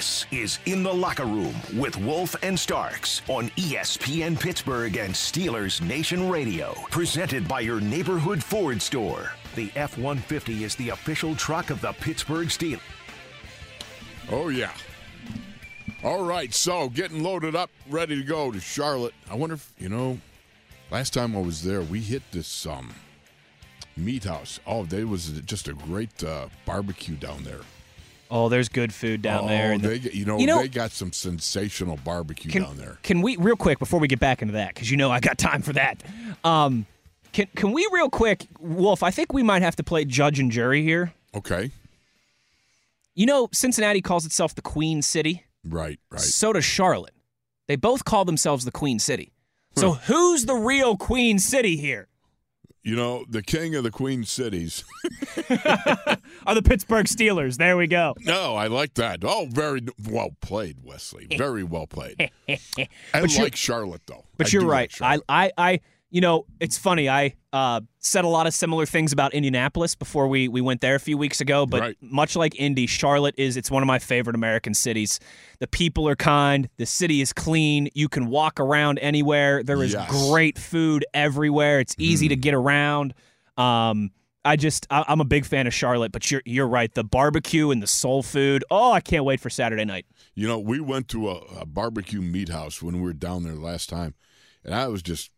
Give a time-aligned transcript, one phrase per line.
[0.00, 5.82] This is In the Locker Room with Wolf and Starks on ESPN Pittsburgh and Steelers
[5.82, 6.72] Nation Radio.
[6.90, 9.32] Presented by your neighborhood Ford store.
[9.56, 12.80] The F 150 is the official truck of the Pittsburgh Steelers.
[14.30, 14.72] Oh, yeah.
[16.02, 19.12] All right, so getting loaded up, ready to go to Charlotte.
[19.30, 20.18] I wonder if, you know,
[20.90, 22.94] last time I was there, we hit this um,
[23.98, 24.60] meat house.
[24.66, 27.60] Oh, there was just a great uh, barbecue down there.
[28.30, 29.76] Oh, there's good food down oh, there.
[29.76, 32.98] they, you know, You know- they got some sensational barbecue can, down there.
[33.02, 35.36] Can we real quick before we get back into that because you know I got
[35.36, 36.02] time for that.
[36.44, 36.86] Um,
[37.32, 39.02] can can we real quick, Wolf?
[39.02, 41.12] I think we might have to play judge and jury here.
[41.34, 41.70] Okay,
[43.14, 45.44] You know, Cincinnati calls itself the Queen City.
[45.64, 46.20] right, right.
[46.20, 47.14] So does Charlotte.
[47.68, 49.32] They both call themselves the Queen City.
[49.76, 52.08] So who's the real Queen City here?
[52.82, 54.84] You know, the king of the Queen Cities.
[55.36, 57.58] Are oh, the Pittsburgh Steelers?
[57.58, 58.14] There we go.
[58.20, 59.20] no, I like that.
[59.22, 61.26] Oh, very well played, Wesley.
[61.36, 62.30] Very well played.
[62.48, 64.24] I But like Charlotte, though.
[64.38, 65.20] But I you're do like right.
[65.28, 67.08] I, I, I, you know, it's funny.
[67.08, 70.94] I uh, said a lot of similar things about Indianapolis before we we went there
[70.96, 71.66] a few weeks ago.
[71.66, 71.96] But Right.
[72.00, 75.20] much like Indy, Charlotte is it's one of my favorite American cities.
[75.60, 76.68] The people are kind.
[76.78, 77.88] The city is clean.
[77.94, 79.62] You can walk around anywhere.
[79.62, 80.10] There is Yes.
[80.10, 80.30] Mm-hmm.
[80.30, 81.80] great food everywhere.
[81.80, 83.14] It's easy to get around.
[83.56, 84.10] Um,
[84.44, 86.12] I just I, I'm a big fan of Charlotte.
[86.12, 86.92] But you're you're right.
[86.92, 88.64] The barbecue and the soul food.
[88.70, 90.06] Oh, I can't wait for Saturday night.
[90.34, 93.54] You know, we went to a, a barbecue meat house when we were down there
[93.54, 94.14] last time,
[94.64, 95.30] and I was just,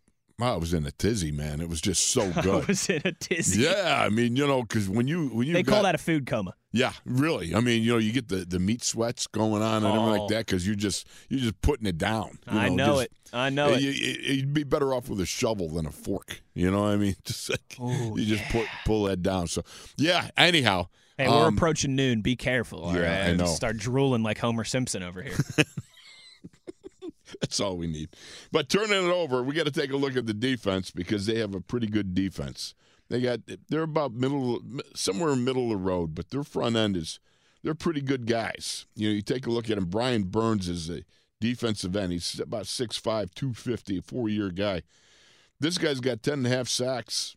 [0.43, 1.61] I was in a tizzy, man.
[1.61, 2.69] It was just so I good.
[2.69, 3.63] was in a tizzy.
[3.63, 5.99] yeah, I mean, you know, because when you when you They got, call that a
[5.99, 6.55] food coma.
[6.73, 7.55] yeah, really.
[7.55, 10.23] I mean, you know, you get the, the meat sweats going on and everything Oh.
[10.23, 12.39] like that because you're just you're just putting it down.
[12.51, 13.13] you I know just- it.
[13.35, 13.81] I know it.
[13.81, 16.43] You, would be better off with a shovel than a fork.
[16.53, 17.17] You know what I mean?
[17.25, 19.47] Just like Ooh, you just put pull that down.
[19.47, 19.63] So
[19.97, 20.29] yeah.
[20.37, 22.21] Anyhow, Hey, we're um, approaching noon.
[22.21, 22.91] Be careful.
[22.95, 23.31] yeah, right?
[23.31, 23.47] I know.
[23.47, 25.37] Start drooling like Homer Simpson over here.
[27.43, 28.11] That's all we need.
[28.53, 31.39] But turning it over, we got to take a look at the defense because they
[31.39, 32.75] have a pretty good defense.
[33.11, 34.63] They got they're about middle
[34.95, 37.21] somewhere middle of the road, but their front end is
[37.63, 38.87] they're pretty good guys.
[38.95, 39.87] You know, you take a look at him.
[39.87, 41.03] Brian Burns is a
[41.41, 42.13] defensive end.
[42.13, 43.03] He's about 6'5",
[43.35, 44.83] 250, a four-year guy.
[45.61, 47.37] This guy's got 10 and a half sacks.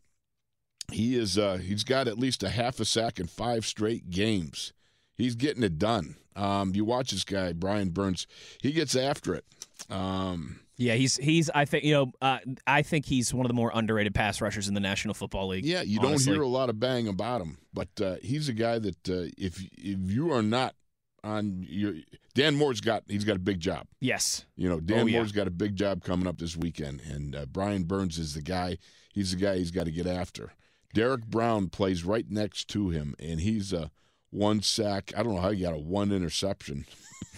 [0.91, 4.71] He is uh he's got at least a half a sack in five straight games.
[5.15, 6.15] He's getting it done.
[6.35, 8.27] Um, you watch this guy, Brian Burns.
[8.61, 9.45] He gets after it.
[9.89, 11.49] Um, yeah, he's he's.
[11.55, 12.11] I think you know.
[12.21, 15.47] Uh, I think he's one of the more underrated pass rushers in the National Football
[15.49, 15.65] League.
[15.65, 16.25] yeah, you honestly.
[16.25, 19.29] don't hear a lot of bang about him, but uh, he's a guy that uh,
[19.37, 20.75] if if you are not
[21.23, 21.93] on your
[22.33, 23.87] Dan Moore's got he's got a big job.
[24.01, 24.45] Yes.
[24.57, 25.17] You know, Dan Oh, yeah.
[25.17, 28.41] Moore's got a big job coming up this weekend, and uh, Brian Burns is the
[28.41, 28.77] guy.
[29.13, 30.51] He's the guy he's got to get after.
[30.93, 33.91] Derrick Brown plays right next to him, and he's a
[34.35, 35.13] one sack.
[35.15, 36.85] I don't know how he got a one interception,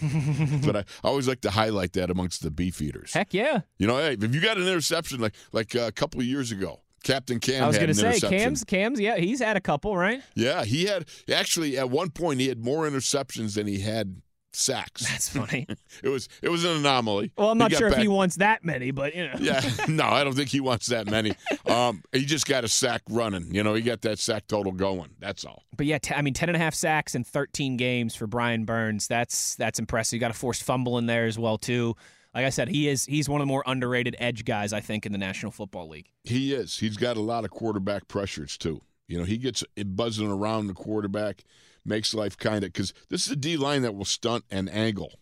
[0.64, 3.14] but I, I always like to highlight that amongst the beef eaters.
[3.14, 3.60] Heck yeah.
[3.78, 6.52] You know, hey, if you got an interception like like uh, a couple of years
[6.52, 8.20] ago, Captain Cam I was gonna say.
[8.20, 9.00] Cam's Cam's.
[9.00, 10.22] Yeah, he's had a couple, right?
[10.34, 14.20] Yeah, he had actually at one point he had more interceptions than he had
[14.52, 15.08] sacks.
[15.08, 15.66] That's funny.
[16.02, 17.32] It was it was an anomaly.
[17.36, 19.34] well, I'm not sure if he wants that many, but you know.
[19.40, 21.34] Yeah, no, I don't think he wants that many.
[21.66, 23.54] Um, he just got a sack running.
[23.54, 25.10] You know, he got that sack total going.
[25.18, 25.64] That's all.
[25.76, 28.64] But yeah, t- I mean, 10 and a half sacks in 13 games for Brian
[28.64, 29.06] Burns.
[29.06, 30.14] That's that's impressive.
[30.14, 31.94] You got a forced fumble in there as well too.
[32.34, 35.04] Like I said, he is he's one of the more underrated edge guys I think
[35.04, 36.10] in the National Football League.
[36.24, 36.78] He is.
[36.78, 38.80] He's got a lot of quarterback pressures too.
[39.08, 41.44] You know, he gets it buzzing around the quarterback,
[41.88, 45.12] makes life kind of because this is a D line that will stunt and angle.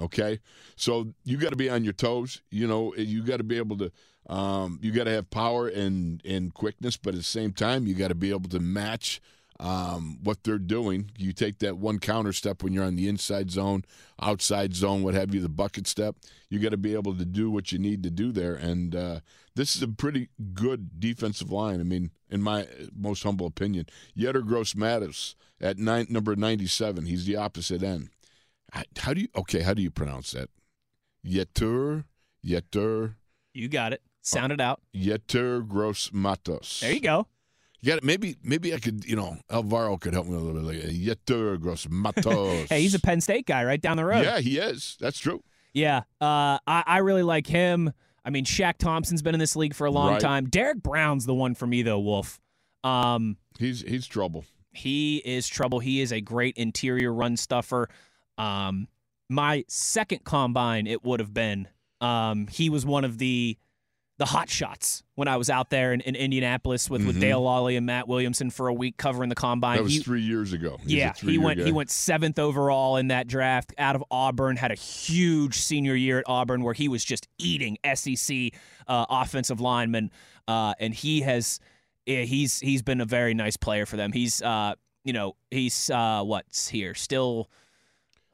[0.00, 0.40] Okay,
[0.74, 2.40] so you got to be on your toes.
[2.50, 3.92] You know, you got to be able to.
[4.28, 7.94] Um, you got to have power and and quickness, but at the same time, you
[7.94, 9.20] got to be able to match
[9.60, 11.10] um, what they're doing.
[11.16, 13.84] You take that one counter step when you're on the inside zone,
[14.20, 16.16] outside zone, what have you, the bucket step.
[16.48, 18.54] You got to be able to do what you need to do there.
[18.54, 19.20] And uh,
[19.54, 21.80] this is a pretty good defensive line.
[21.80, 22.66] I mean, in my
[22.96, 28.10] most humble opinion, Yetur Gross Mattis at nine, number 97, he's the opposite end.
[28.96, 30.48] How- do you, okay, how do you pronounce that?
[31.24, 32.04] Yetur,
[32.44, 33.14] Yetur,
[33.54, 34.02] You got it.
[34.22, 34.80] Sound it out.
[34.94, 36.80] Yetur Gross Matos.
[36.80, 37.26] There you go.
[37.80, 38.04] You got it.
[38.04, 40.84] Maybe, maybe I could, you know, Alvaro could help me a little bit.
[40.84, 42.68] Like, Yetur Gross Matos.
[42.68, 44.24] Hey, he's a Penn State guy right down the road.
[44.24, 44.96] Yeah, he is.
[45.00, 45.42] That's true.
[45.74, 47.92] Yeah, uh, I, I really like him.
[48.24, 50.20] I mean, Shaq Thompson's been in this league for a long Right.
[50.20, 50.48] time.
[50.48, 52.40] Derrick Brown's the one for me, though, Wolf.
[52.84, 54.44] Um, He's he's trouble.
[54.72, 55.78] he is trouble.
[55.80, 57.88] He is a great interior run stuffer.
[58.38, 58.88] Um,
[59.28, 61.68] my second combine, it would have been.
[62.00, 63.56] Um, he was one of the
[64.22, 67.76] the hot shots when I was out there in, in Indianapolis with, with Dale Lolley
[67.76, 69.78] and Matt Williamson for a week covering the combine.
[69.78, 69.78] Mm-hmm.
[69.78, 70.78] That was He- three years ago.
[70.80, 71.64] He's yeah, he went guy.
[71.64, 74.54] he went seventh overall in that draft out of Auburn.
[74.54, 78.52] Had a huge senior year at Auburn where he was just eating SEC
[78.86, 80.12] uh, offensive linemen,
[80.46, 81.58] uh, and he has
[82.06, 84.12] yeah, he's he's been a very nice player for them.
[84.12, 87.50] He's uh, you know he's uh, what's here still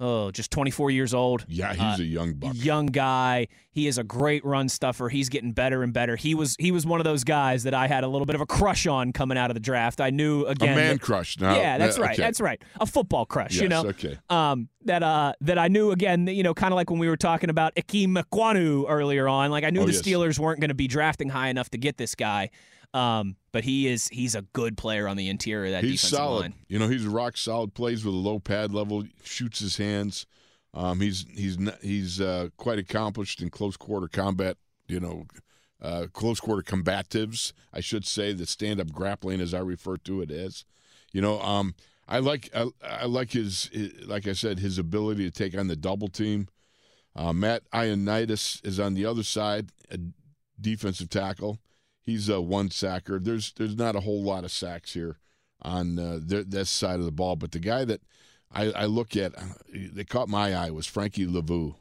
[0.01, 1.45] oh just 24 years old.
[1.49, 2.53] Yeah, he's Uh, a young buck.
[2.55, 5.09] Young guy, he is a great run stuffer.
[5.09, 6.17] He's getting better and better.
[6.17, 8.41] He was he was one of those guys that I had a little bit of
[8.41, 10.01] a crush on coming out of the draft.
[10.01, 11.39] I knew again a man that- crush.
[11.39, 12.13] Now, yeah, that's Uh, right.
[12.13, 12.23] okay.
[12.23, 12.61] That's right.
[12.81, 13.87] A football crush, Yes, you know.
[13.87, 14.17] Okay.
[14.31, 16.27] Um, that uh, that I knew again.
[16.27, 19.51] You know, kind of like when we were talking about Ikem Ekwonu earlier on.
[19.51, 20.03] Like I knew Oh, the yes.
[20.03, 22.51] Steelers weren't going to be drafting high enough to get this guy.
[22.95, 26.17] Um, but he is he's a good player on the interior of that He's defensive
[26.17, 26.41] solid.
[26.41, 26.55] line.
[26.69, 27.75] You know, he's rock solid.
[27.75, 29.05] Plays with a low pad level.
[29.23, 30.27] Shoots his hands.
[30.75, 34.57] Um, he's he's he's uh, quite accomplished in close quarter combat.
[34.87, 35.27] You know,
[35.83, 37.53] uh, close quarter combatives.
[37.73, 40.65] I should say the stand up grappling, as I refer to it as.
[41.13, 41.75] You know, um,
[42.07, 45.69] I like I, I like his, his like I said his ability to take on
[45.69, 46.49] the double team.
[47.15, 49.99] Uh, Matt Ioannidis is on the other side, a
[50.61, 51.59] defensive tackle.
[52.09, 53.19] He's a one sacker.
[53.19, 55.19] There's there's not a whole lot of sacks here
[55.61, 58.01] on uh, th- this side of the ball, but the guy that
[58.51, 59.43] I, I look at uh,
[59.93, 61.75] that caught my eye was Frankie Luvu.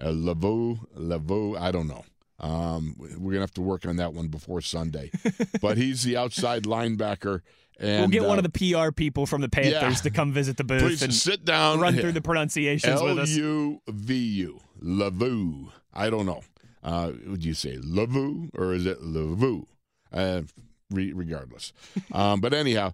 [0.00, 2.06] Uh, Luvu, Luvu, I don't know.
[2.38, 5.10] Um, we're gonna have to work on that one before Sunday,
[5.60, 7.42] but he's the outside linebacker.
[7.78, 10.02] And we'll get one uh, of the PR people from the Panthers yeah.
[10.04, 11.80] to come visit the booth Please and sit down.
[11.80, 13.28] run through the pronunciations with L us.
[13.28, 14.60] U V U.
[14.82, 15.70] Luvu.
[15.92, 16.40] I don't know.
[16.82, 19.66] Uh, would you say Luvu or is it Luvu?
[20.12, 20.42] Uh,
[20.90, 21.72] re- regardless.
[22.12, 22.92] um, but anyhow,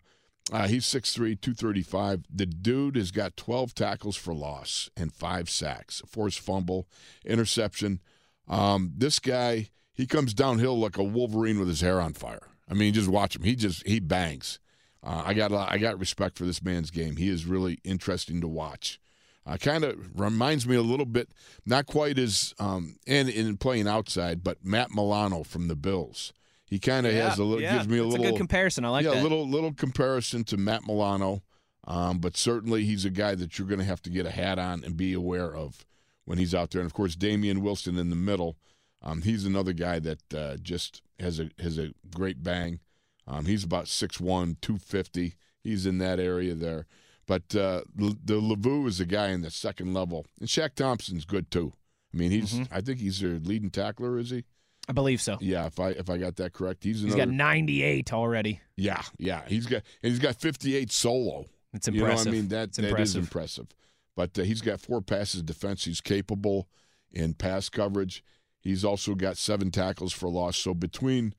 [0.52, 2.24] uh, he's 6'3, 235.
[2.32, 6.86] The dude has got 12 tackles for loss and five sacks, a forced fumble,
[7.24, 8.00] interception.
[8.48, 12.48] Um, this guy, he comes downhill like a Wolverine with his hair on fire.
[12.68, 13.42] I mean, just watch him.
[13.42, 14.58] He just he bangs.
[15.02, 17.16] Uh, I got a I got respect for this man's game.
[17.16, 19.00] He is really interesting to watch.
[19.46, 21.28] Uh, kind of reminds me a little bit,
[21.64, 26.32] not quite as um, and in playing outside, but Matt Milano from the Bills.
[26.64, 28.84] He kind of has a little yeah, gives me a that's little good comparison.
[28.84, 29.20] I like yeah, that.
[29.20, 31.42] a little little comparison to Matt Milano,
[31.86, 34.58] um, but certainly he's a guy that you're going to have to get a hat
[34.58, 35.86] on and be aware of
[36.24, 36.80] when he's out there.
[36.80, 38.56] And of course, Damien Wilson in the middle,
[39.00, 42.80] um, he's another guy that uh, just has a has a great bang.
[43.28, 45.34] Um, he's about 6'1", 250.
[45.60, 46.86] He's in that area there.
[47.26, 51.50] But uh, the Luvu is a guy in the second level, and Shaq Thompson's good
[51.50, 51.72] too.
[52.14, 52.74] I mean, he's Mm-hmm.
[52.74, 54.44] I think he's their leading tackler, is he?
[54.88, 55.36] I believe so.
[55.40, 57.26] Yeah, if I if I got that correct, he's He's another.
[57.30, 58.60] got 98 already.
[58.76, 61.46] Yeah, yeah, he's got and he's got 58 solo.
[61.74, 62.28] It's You know, impressive.
[62.28, 63.22] I mean that It's that is impressive.
[63.22, 63.66] impressive.
[64.14, 65.84] But uh, he's got four passes defense.
[65.84, 66.68] He's capable
[67.12, 68.22] in pass coverage.
[68.60, 70.56] He's also got seven tackles for loss.
[70.56, 71.34] So between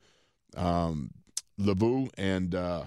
[0.56, 1.10] um,
[1.58, 2.82] LeBou and uh,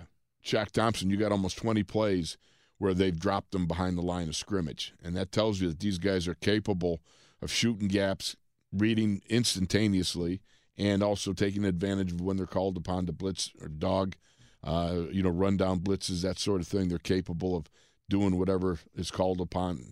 [0.45, 2.37] Shaq Thompson, you got almost 20 plays
[2.81, 5.99] where they've dropped them behind the line of scrimmage, and that tells you that these
[5.99, 6.99] guys are capable
[7.39, 8.35] of shooting gaps,
[8.73, 10.41] reading instantaneously,
[10.79, 14.15] and also taking advantage of when they're called upon to blitz or dog,
[14.63, 16.87] uh, you know, run down blitzes, that sort of thing.
[16.87, 17.69] They're capable of
[18.09, 19.85] doing whatever is called upon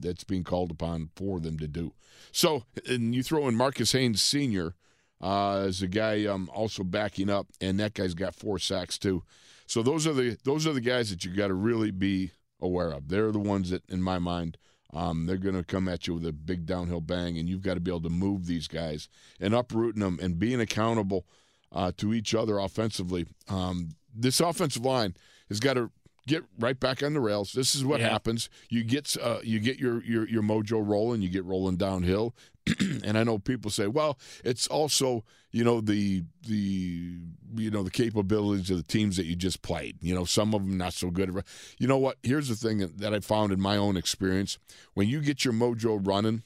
[0.00, 1.92] that's being called upon for them to do.
[2.32, 4.74] So, and you throw in Marcus Haynes Sr.
[5.20, 9.22] Uh, as a guy um, also backing up, and that guy's got four sacks too.
[9.66, 12.92] So those are the those are the guys that you got to really be aware
[12.92, 13.08] of.
[13.08, 14.56] They're the ones that, in my mind,
[14.92, 17.74] um, they're going to come at you with a big downhill bang, and you've got
[17.74, 19.08] to be able to move these guys
[19.40, 21.26] and uprooting them and being accountable
[21.72, 23.26] uh, to each other offensively.
[23.48, 25.14] Um, this offensive line
[25.48, 25.90] has got to
[26.26, 27.52] get right back on the rails.
[27.52, 28.10] This is what Yeah.
[28.10, 28.48] happens.
[28.68, 31.22] You get uh, you get your, your your mojo rolling.
[31.22, 32.34] You get rolling downhill.
[32.78, 37.18] and I know people say, well, it's also you know the the
[37.56, 39.96] you know the capabilities of the teams that you just played.
[40.00, 41.42] You know, some of them not so good.
[41.78, 42.18] You know what?
[42.22, 44.58] Here's the thing that, that I found in my own experience:
[44.94, 46.44] when you get your mojo running,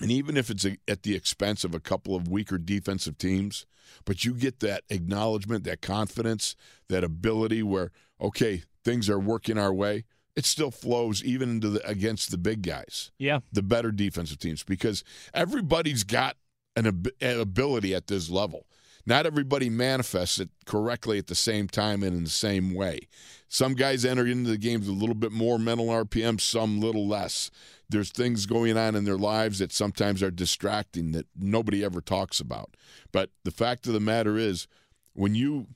[0.00, 3.64] and even if it's a, at the expense of a couple of weaker defensive teams,
[4.04, 6.56] but you get that acknowledgement, that confidence,
[6.88, 10.04] that ability where okay, things are working our way.
[10.34, 13.40] It still flows even into the against the big guys Yeah.
[13.52, 16.36] the better defensive teams because everybody's got
[16.76, 18.66] an, ab- an ability at this level.
[19.04, 23.08] Not everybody manifests it correctly at the same time and in the same way.
[23.48, 27.06] Some guys enter into the games with a little bit more mental RPM, some little
[27.08, 27.50] less.
[27.90, 32.38] There's things going on in their lives that sometimes are distracting that nobody ever talks
[32.40, 32.74] about.
[33.10, 34.66] But the fact of the matter is,
[35.14, 35.66] when you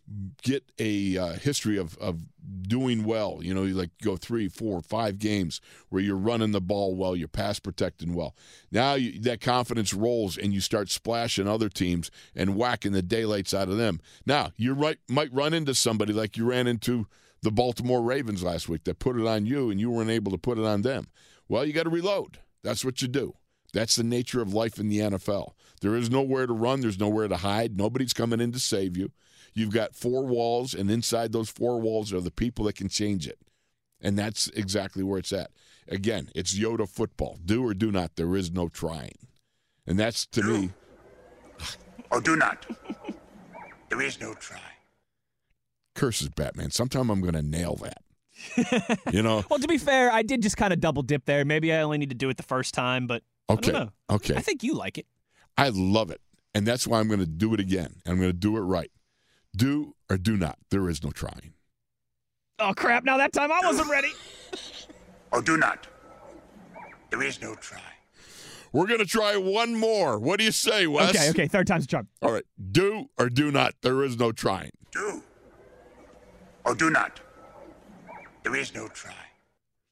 [0.43, 2.23] get a uh, history of, of
[2.63, 6.61] doing well, you know, you like go three, four, five games where you're running the
[6.61, 8.35] ball well, you're pass protecting well.
[8.73, 13.53] Now you, that confidence rolls and you start splashing other teams and whacking the daylights
[13.53, 14.01] out of them.
[14.25, 17.07] Now you right, might run into somebody like you ran into
[17.43, 20.39] the Baltimore Ravens last week that put it on you and you weren't able to
[20.39, 21.09] put it on them.
[21.49, 22.39] Well, you got to reload.
[22.63, 23.35] That's what you do.
[23.73, 25.53] That's the nature of life in the NFL.
[25.83, 27.77] There is nowhere to run, there's nowhere to hide.
[27.77, 29.13] Nobody's coming in to save you.
[29.57, 33.27] You've got four walls, and inside those four walls are the people that can change
[33.27, 33.39] it.
[34.01, 35.51] And that's exactly where it's at.
[35.89, 37.39] Again, it's Yoda football.
[37.43, 38.17] Do or do not.
[38.17, 39.17] There is no trying.
[39.87, 40.71] And that's to do me.
[42.11, 42.67] Or do not.
[43.89, 44.61] there is no try.
[45.95, 46.71] Curses Batman.
[46.71, 48.99] Sometime I'm going to nail that.
[49.13, 49.43] you know?
[49.49, 51.47] Well, to be fair, I did just kind of double dip there.
[51.47, 53.71] Maybe I only need to do it the first time, but Okay.
[53.71, 54.17] I don't know.
[54.17, 54.37] Okay.
[54.37, 55.07] I think you like it.
[55.57, 56.21] I love it.
[56.55, 57.97] And that's why I'm going to do it again.
[58.07, 58.91] I'm going to do it right.
[59.57, 60.59] Do or do not.
[60.71, 61.55] There is no trying.
[62.59, 63.05] Oh crap!
[63.05, 64.13] Now that time I wasn't ready.
[65.33, 65.87] Or do not.
[67.11, 67.81] There is no try.
[68.73, 70.19] We're going to try one more.
[70.19, 71.11] What do you say, Wes?
[71.11, 71.47] Okay, okay.
[71.47, 72.09] Third time's a charm.
[72.23, 72.45] All right.
[72.73, 73.75] Do or do not.
[73.83, 74.71] There is no trying.
[74.93, 75.23] Do.
[76.65, 77.21] Or do not.
[78.45, 79.13] There is no try.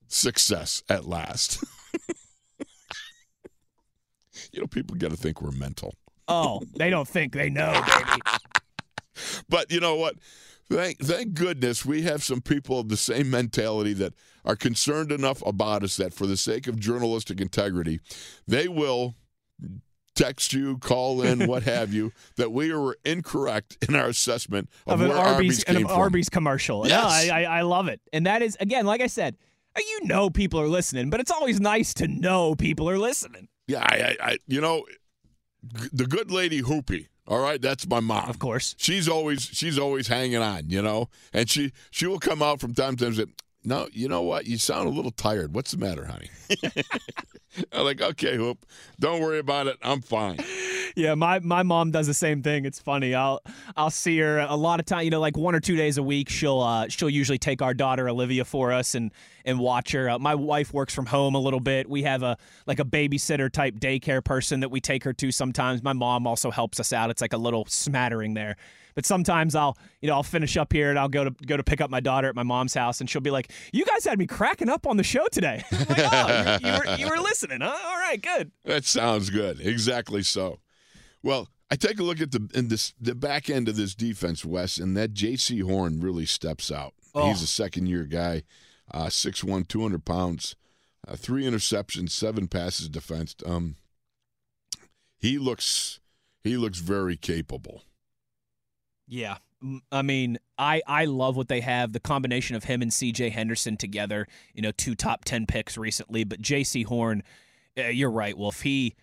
[0.08, 1.62] Success at last.
[4.52, 5.94] you know, people got to think we're mental.
[6.28, 8.20] Oh, they don't think they know, baby.
[9.48, 10.16] But you know what?
[10.70, 15.42] Thank, thank goodness we have some people of the same mentality that are concerned enough
[15.46, 18.00] about us that for the sake of journalistic integrity,
[18.46, 19.14] they will
[20.14, 24.94] text you, call in, what have you, that we were incorrect in our assessment of,
[24.94, 26.00] of an where Arby's, Arby's came an from.
[26.00, 26.84] Arby's commercial.
[26.84, 29.36] No, I, I, I love it, and that is again, like I said,
[29.76, 33.48] you know people are listening, but it's always nice to know people are listening.
[33.66, 34.84] Yeah, I, I, I, you know,
[35.76, 37.08] g- the good lady Hoopy.
[37.26, 38.28] All right, that's my mom.
[38.28, 38.74] Of course.
[38.78, 42.74] she's always she's always hanging on, you know, and she she will come out from
[42.74, 44.46] time to time and say, "No, you know what?
[44.46, 45.54] You sound a little tired.
[45.54, 46.28] What's the matter, honey?"
[47.72, 48.64] I'm like, "Okay, Hoop,
[48.98, 49.76] don't worry about it.
[49.82, 50.38] I'm fine."
[50.96, 52.64] Yeah, my, my mom does the same thing.
[52.64, 53.14] It's funny.
[53.14, 53.40] I'll
[53.76, 55.02] I'll see her a lot of time.
[55.02, 56.28] You know, like one or two days a week.
[56.28, 59.10] She'll uh, she'll usually take our daughter Olivia for us and
[59.44, 60.08] and watch her.
[60.08, 61.90] Uh, my wife works from home a little bit.
[61.90, 65.82] We have a like a babysitter type daycare person that we take her to sometimes.
[65.82, 67.10] My mom also helps us out.
[67.10, 68.56] It's like a little smattering there.
[68.94, 71.64] But sometimes I'll, you know, I'll finish up here and I'll go to go to
[71.64, 74.18] pick up my daughter at my mom's house, and she'll be like, "You guys had
[74.18, 77.43] me cracking up on the show today." Like, oh, you, you were you were listening,
[77.50, 77.76] huh?
[77.84, 78.52] All right, good.
[78.64, 79.60] That sounds good.
[79.60, 80.60] Exactly so.
[81.22, 84.44] Well, I take a look at the in this the back end of this defense,
[84.44, 86.94] Wes, and that Jaycee Horn really steps out.
[87.14, 87.28] Oh.
[87.28, 88.42] He's a second year guy,
[88.92, 90.56] uh, 6'1", 200 pounds,
[91.06, 93.42] uh, three interceptions, seven passes defensed.
[93.46, 93.76] Um,
[95.18, 96.00] he looks
[96.42, 97.84] he looks very capable.
[99.08, 99.38] Yeah.
[99.90, 101.92] I mean, I, I love what they have.
[101.92, 106.24] The combination of him and CJ Henderson together, you know, two top 10 picks recently.
[106.24, 107.22] But Jaycee Horn,
[107.78, 108.60] uh, you're right, Wolf.
[108.62, 108.94] He,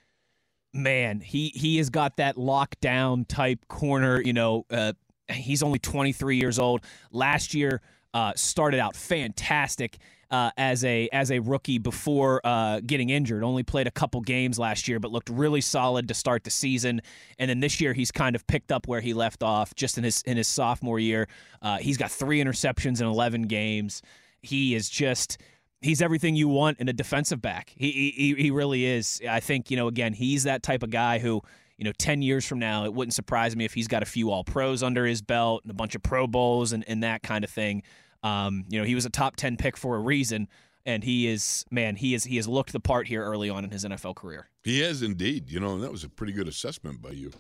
[0.74, 4.22] man, he, he has got that lockdown type corner.
[4.22, 4.94] You know, uh,
[5.30, 6.82] he's only 23 years old.
[7.12, 7.82] Last year,
[8.14, 9.98] uh, started out fantastic.
[10.32, 14.58] Uh, as a as a rookie before uh, getting injured, only played a couple games
[14.58, 17.02] last year, but looked really solid to start the season.
[17.38, 20.06] And then this year, he's kind of picked up where he left off just in
[20.06, 21.28] his in his sophomore year.
[21.62, 24.02] Uh, he's got three interceptions in 11 games.
[24.42, 25.38] He is just
[25.82, 27.74] he's everything you want in a defensive back.
[27.76, 29.22] He he he really is.
[29.28, 31.42] I think you know again he's that type of guy who
[31.78, 34.32] you know 10 years from now it wouldn't surprise me if he's got a few
[34.32, 37.44] all pros under his belt and a bunch of pro bowls and, and that kind
[37.44, 37.84] of thing.
[38.24, 40.48] Um, you know he was a top 10 pick for a reason.
[40.84, 43.70] And he is man, he is he has looked the part here early on in
[43.70, 44.50] his NFL career.
[44.64, 45.52] He is indeed.
[45.52, 47.32] You know, and that was a pretty good assessment by you.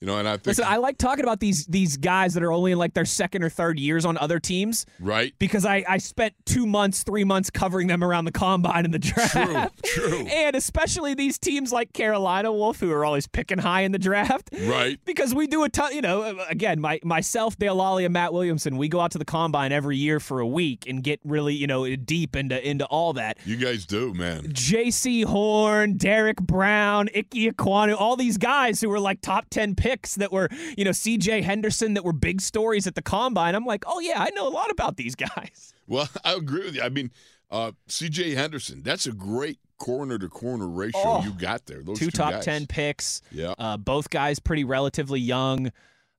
[0.00, 2.52] You know, and I think Listen, I like talking about these these guys that are
[2.52, 5.34] only in like their second or third years on other teams right.
[5.38, 8.98] because I, I spent two months, three months covering them around the combine and the
[8.98, 9.84] draft.
[9.84, 10.26] True, true.
[10.30, 14.48] And especially these teams like Carolina Wolf, who are always picking high in the draft.
[14.62, 14.98] Right.
[15.04, 18.78] Because we do a ton, you know, again, my myself, Dale Lolley, and Matt Williamson,
[18.78, 21.66] we go out to the combine every year for a week and get really, you
[21.66, 23.36] know, deep into into all that.
[23.44, 24.44] You guys do, man.
[24.44, 29.89] Jaycee Horn, Derrick Brown, Ickey Ekwonu, all these guys who were like top 10 picks
[30.16, 31.42] that were, you know, C.J.
[31.42, 33.54] Henderson that were big stories at the combine.
[33.54, 35.74] I'm like, oh, yeah, I know a lot about these guys.
[35.86, 36.82] Well, I agree with you.
[36.82, 37.10] I mean,
[37.50, 38.34] uh, C.J.
[38.36, 41.22] Henderson, that's a great corner to corner ratio Oh.
[41.24, 41.82] you got there.
[41.82, 42.44] Those Two two top guys.
[42.44, 43.22] 10 picks.
[43.32, 43.54] Yeah.
[43.58, 45.72] Uh, both guys pretty relatively young.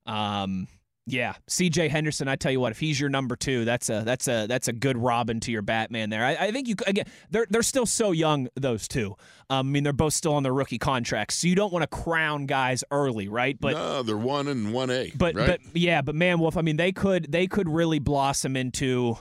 [0.04, 0.68] Um,
[1.04, 1.88] Yeah, C.J.
[1.88, 2.28] Henderson.
[2.28, 4.72] I tell you what, if he's your number two, that's a that's a that's a
[4.72, 6.24] good Robin to your Batman there.
[6.24, 7.06] I, I think you again.
[7.28, 9.16] They're they're still so young, those two.
[9.50, 11.88] Um, I mean, they're both still on their rookie contracts, so you don't want to
[11.88, 13.58] crown guys early, right?
[13.60, 15.10] But no, they're one and one A.
[15.16, 15.58] but right?
[15.64, 16.56] but yeah, but man, Wolf.
[16.56, 19.16] I mean, they could they could really blossom into.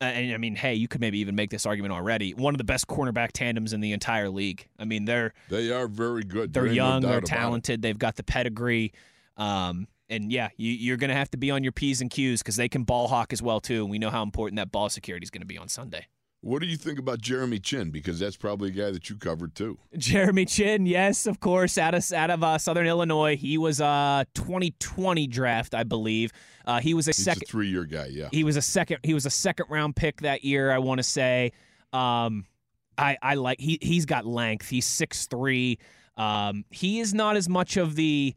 [0.00, 2.32] uh, And I mean, hey, you could maybe even make this argument already.
[2.32, 4.66] One of the best cornerback tandems in the entire league.
[4.78, 6.54] I mean, they're they are very good.
[6.54, 8.94] they're no young, doubt they're talented, they've got the pedigree.
[9.36, 12.42] Um, and yeah, you, you're going to have to be on your P's and Q's
[12.42, 13.82] because they can ball hawk as well, too.
[13.82, 16.06] And we know how important that ball security is going to be on Sunday.
[16.40, 17.90] What do you think about Jeremy Chinn?
[17.90, 19.76] Because that's probably a guy that you covered too.
[19.98, 23.36] Jeremy Chinn, yes, of course, out of out of uh, Southern Illinois.
[23.36, 26.30] He was a 2020 draft, I believe.
[26.64, 27.42] Uh, he was a He's second.
[27.42, 28.06] a three-year guy.
[28.12, 28.28] Yeah.
[28.30, 28.98] He was a second.
[29.02, 30.70] He was a second round pick that year.
[30.70, 31.50] I want to say.
[31.92, 32.46] Um,
[32.96, 34.68] I I like he he's got length.
[34.68, 35.80] He's six three.
[36.16, 38.36] Um, he is not as much of the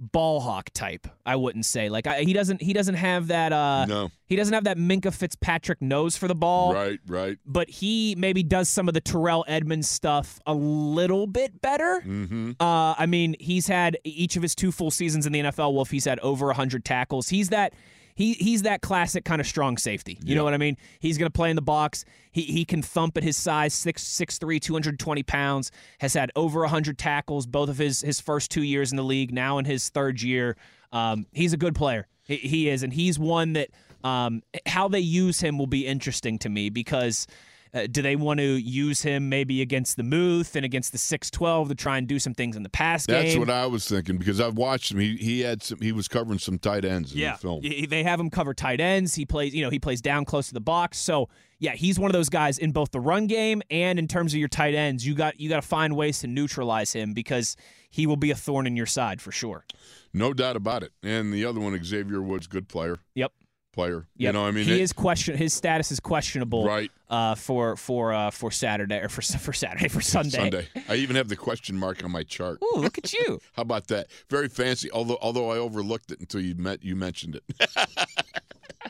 [0.00, 1.06] ball hawk type.
[1.26, 3.52] I wouldn't say like I, he doesn't he doesn't have that.
[3.52, 4.10] Uh, no.
[4.26, 6.74] he doesn't have that Minkah Fitzpatrick nose for the ball.
[6.74, 6.98] Right.
[7.06, 7.38] Right.
[7.44, 12.02] But he maybe does some of the Terrell Edmunds stuff a little bit better.
[12.04, 12.52] Mm-hmm.
[12.58, 15.74] Uh, I mean, he's had each of his two full seasons in the NFL.
[15.74, 17.28] Wolf, he's had over 100 tackles.
[17.28, 17.74] He's that
[18.20, 20.18] he he's that classic kind of strong safety.
[20.22, 20.76] You know what I mean?
[20.98, 22.04] He's going to play in the box.
[22.32, 25.72] He he can thump at his size, six six three, 220 pounds.
[26.00, 29.32] Has had over 100 tackles both of his his first two years in the league.
[29.32, 30.58] Now in his third year,
[30.92, 32.08] um, he's a good player.
[32.24, 33.70] He, he is, and he's one that
[34.04, 37.26] um, how they use him will be interesting to me because.
[37.72, 41.68] Uh, do they want to use him maybe against the Muth and against the 612
[41.68, 43.24] to try and do some things in the pass game?
[43.24, 44.98] That's what I was thinking because I've watched him.
[44.98, 45.78] He he had some.
[45.80, 47.32] He was covering some tight ends in yeah.
[47.32, 47.62] the film.
[47.62, 49.14] They have him cover tight ends.
[49.14, 50.98] He plays, you know, he plays down close to the box.
[50.98, 51.28] So
[51.60, 54.38] yeah, he's one of those guys in both the run game and in terms of
[54.38, 55.06] your tight ends.
[55.06, 57.56] You got you got to find ways to neutralize him because
[57.90, 59.64] he will be a thorn in your side for sure.
[60.12, 60.92] No doubt about it.
[61.02, 62.98] And the other one, Xavier Woods, good player.
[63.14, 63.32] Yep.
[63.72, 64.08] Player.
[64.16, 64.28] Yep.
[64.28, 65.36] You know, what I mean, he it- is question.
[65.36, 66.64] His status is questionable.
[66.66, 66.90] Right.
[67.08, 70.30] Uh, for for uh for Saturday or for for Saturday for Sunday.
[70.38, 70.68] Sunday.
[70.88, 72.58] I even have the question mark on my chart.
[72.62, 73.40] Ooh, look at you.
[73.52, 74.08] How about that?
[74.28, 74.90] Very fancy.
[74.90, 77.70] Although although I overlooked it until you met you mentioned it.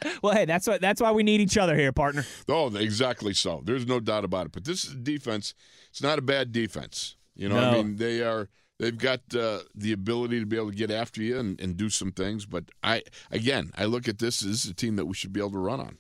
[0.23, 2.25] well, hey, that's what that's why we need each other here, partner.
[2.49, 3.63] oh, exactly so.
[3.65, 4.53] There's no doubt about it.
[4.53, 5.55] But this is a defense.
[5.91, 7.17] It's not a bad defense.
[7.35, 8.49] You know, I mean, they are.
[8.81, 11.91] They've got uh, the ability to be able to get after you and, and do
[11.91, 12.47] some things.
[12.47, 15.51] But I, again, I look at this as a team that we should be able
[15.53, 15.99] to run on.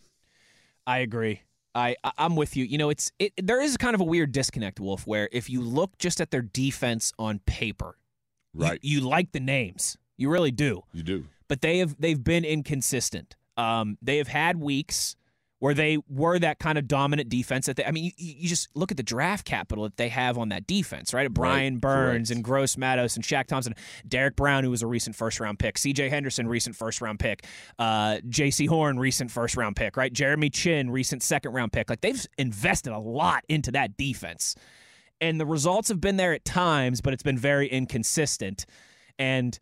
[0.86, 1.42] I agree.
[1.74, 2.64] I I'm with you.
[2.64, 3.32] You know, it's it.
[3.36, 6.42] There is kind of a weird disconnect, Wolf, where if you look just at their
[6.42, 7.96] defense on paper,
[8.54, 8.78] you- Right.
[8.82, 11.26] you, like the names, you really do, You do.
[11.48, 13.36] but they have they've been inconsistent.
[13.58, 15.14] Um, they have had weeks
[15.60, 17.66] where they were that kind of dominant defense.
[17.66, 20.36] That they, I mean, you, you just look at the draft capital that they have
[20.36, 21.32] on that defense, right?
[21.32, 22.36] Brian Burns correct.
[22.36, 23.74] and Gross Matos and Shaq Thompson,
[24.08, 26.08] Derrick Brown, who was a recent first round pick, C.J.
[26.08, 27.44] Henderson, recent first round pick,
[27.78, 30.12] uh, Jaycee Horn, recent first round pick, right?
[30.12, 31.88] Jeremy Chinn, recent second round pick.
[31.88, 34.56] Like they've invested a lot into that defense,
[35.20, 38.64] and the results have been there at times, but it's been very inconsistent.
[39.18, 39.58] And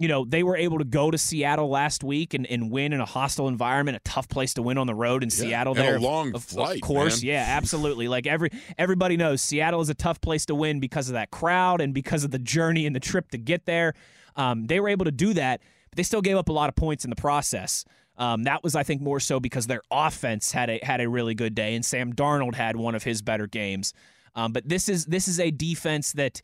[0.00, 3.00] you know, they were able to go to Seattle last week and, and win in
[3.00, 5.74] a hostile environment, a tough place to win on the road in Seattle.
[5.74, 7.28] and a there, of- long of, of course, man.
[7.28, 8.08] yeah, absolutely.
[8.08, 11.82] Like every everybody knows, Seattle is a tough place to win because of that crowd
[11.82, 13.92] and because of the journey and the trip to get there.
[14.36, 15.60] Um, they were able to do that,
[15.90, 17.84] but they still gave up a lot of points in the process.
[18.16, 21.34] Um, that was, I think, more so because their offense had a had a really
[21.34, 23.92] good day, and Sam Darnold had one of his better games.
[24.34, 26.40] Um, but this is this is a defense that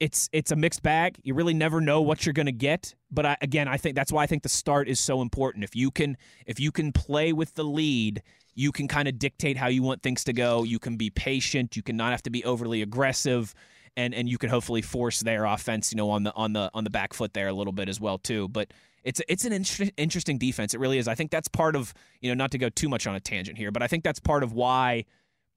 [0.00, 1.18] it's it's a mixed bag.
[1.22, 2.94] You really never know what you're going to get.
[3.10, 5.64] But I, again, I think that's why I think the start is so important.
[5.64, 8.22] If you can if you can play with the lead,
[8.54, 10.62] you can kind of dictate how you want things to go.
[10.62, 11.76] You can be patient.
[11.76, 13.54] You can not have to be overly aggressive,
[13.96, 16.84] and and you can hopefully force their offense, you know, on the on the on
[16.84, 18.48] the back foot there a little bit as well too.
[18.48, 18.72] But
[19.04, 20.74] it's it's an inter- interesting defense.
[20.74, 21.08] It really is.
[21.08, 23.58] I think that's part of you know not to go too much on a tangent
[23.58, 25.04] here, but I think that's part of why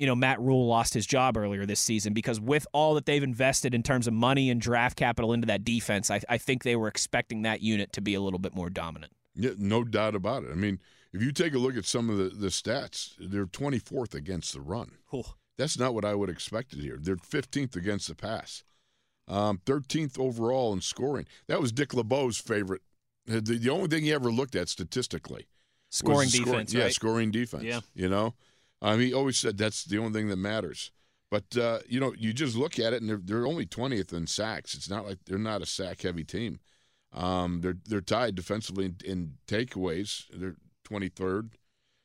[0.02, 3.22] you know, Matt Rhule lost his job earlier this season because with all that they've
[3.22, 6.76] invested in terms of money and draft capital into that defense, I, I think they
[6.76, 9.14] were expecting that unit to be a little bit more dominant.
[9.36, 10.50] Yeah, no doubt about it.
[10.52, 10.80] I mean,
[11.14, 14.62] if you take a look at some of the, the stats, they're 24th against the
[14.62, 14.94] run.
[15.60, 16.98] That's not what I would expected here.
[17.00, 18.64] They're 15th against the pass,
[19.28, 21.28] um, 13th overall in scoring.
[21.48, 22.82] That was Dick LeBeau's favorite.
[23.28, 25.46] The, the only thing he ever looked at statistically
[25.92, 26.94] Scoring defense, yeah, right?
[26.94, 27.64] scoring defense.
[27.64, 27.82] Yeah.
[27.94, 28.34] you know,
[28.82, 30.92] um, he always said that's the only thing that matters.
[31.30, 34.28] But uh, you know, you just look at it, and they're they're only 20th in
[34.28, 34.74] sacks.
[34.74, 36.60] It's not like they're not a sack heavy team.
[37.14, 40.26] Um, they're they're tied defensively in, in takeaways.
[40.34, 40.58] They're
[40.90, 41.52] 23rd,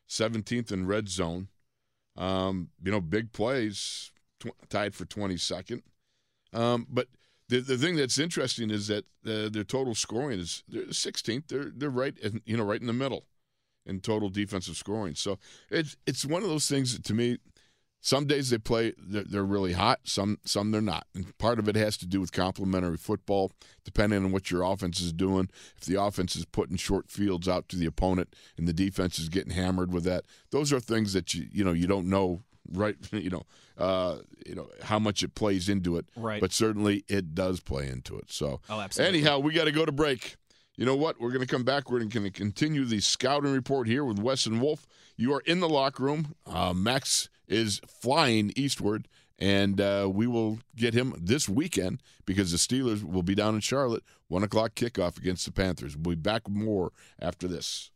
[0.09, 1.49] 17th in red zone.
[2.17, 5.83] Um, you know, big plays tw- tied for 22nd.
[6.53, 7.09] Um, but
[7.49, 11.49] the the thing that's interesting is that uh, their total scoring is they're 16th.
[11.49, 13.25] They're they're right in, you know right in the middle
[13.87, 15.15] in total defensive scoring.
[15.15, 15.39] So
[15.71, 17.39] it's it's one of those things that to me
[18.01, 21.07] some days they play they're, they're, really hot some some they're not.
[21.15, 23.51] And part of it has to do with complementary football
[23.85, 25.49] depending on what your offense is doing.
[25.77, 29.29] If the offense is putting short fields out to the opponent and the defense is
[29.29, 32.97] getting hammered with that those are things that you you know you don't know right?
[33.13, 33.43] You know
[33.79, 36.07] uh you know how much it plays into it.
[36.17, 36.41] Right.
[36.41, 38.31] But certainly it does play into it.
[38.31, 39.19] So oh absolutely.
[39.19, 40.37] anyhow we got to go to break
[40.77, 41.21] you know what?
[41.21, 41.91] We're going to come back.
[41.91, 44.87] We're going to continue the scouting report here with Wes and Wolf.
[45.17, 46.35] You are in the locker room.
[46.47, 49.09] Uh, Max is flying eastward,
[49.39, 53.61] and uh, we will get him this weekend because the Steelers will be down in
[53.61, 55.97] Charlotte, 1 o'clock kickoff against the Panthers.
[55.97, 57.91] We'll be back more after this.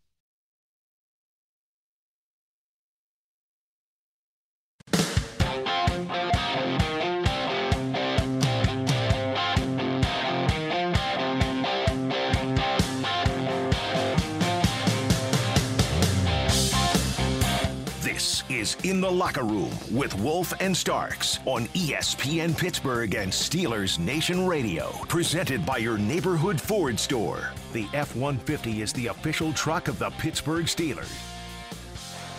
[18.70, 24.46] Is In the Locker Room with Wolf and Starks on ESPN Pittsburgh and Steelers Nation
[24.46, 24.90] Radio.
[25.08, 27.50] Presented by your neighborhood Ford store.
[27.72, 31.10] The F 150 is the official truck of the Pittsburgh Steelers.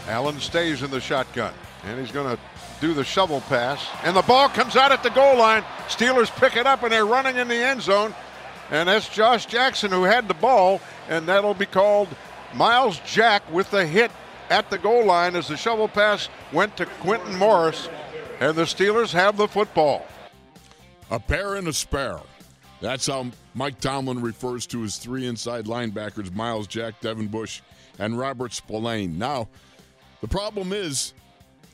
[0.08, 1.54] Allen stays in the shotgun,
[1.86, 2.42] and he's going to
[2.80, 3.86] do the shovel pass.
[4.04, 5.64] And the ball comes out at the goal line.
[5.88, 8.14] Steelers pick it up, and they're running in the end zone.
[8.70, 12.08] And that's Josh Jackson who had the ball, and that'll be called
[12.54, 14.12] Myles Jack with the hit
[14.52, 17.90] at the goal line as the shovel pass went to Quintin Morris,
[18.42, 20.06] and the Steelers have the football.
[21.10, 22.20] A pair and a spare.
[22.82, 27.62] That's how Mike Tomlin refers to his three inside linebackers Myles Jack, Devin Bush,
[27.98, 29.18] and Robert Spillane.
[29.18, 29.48] Now,
[30.20, 31.14] the problem is,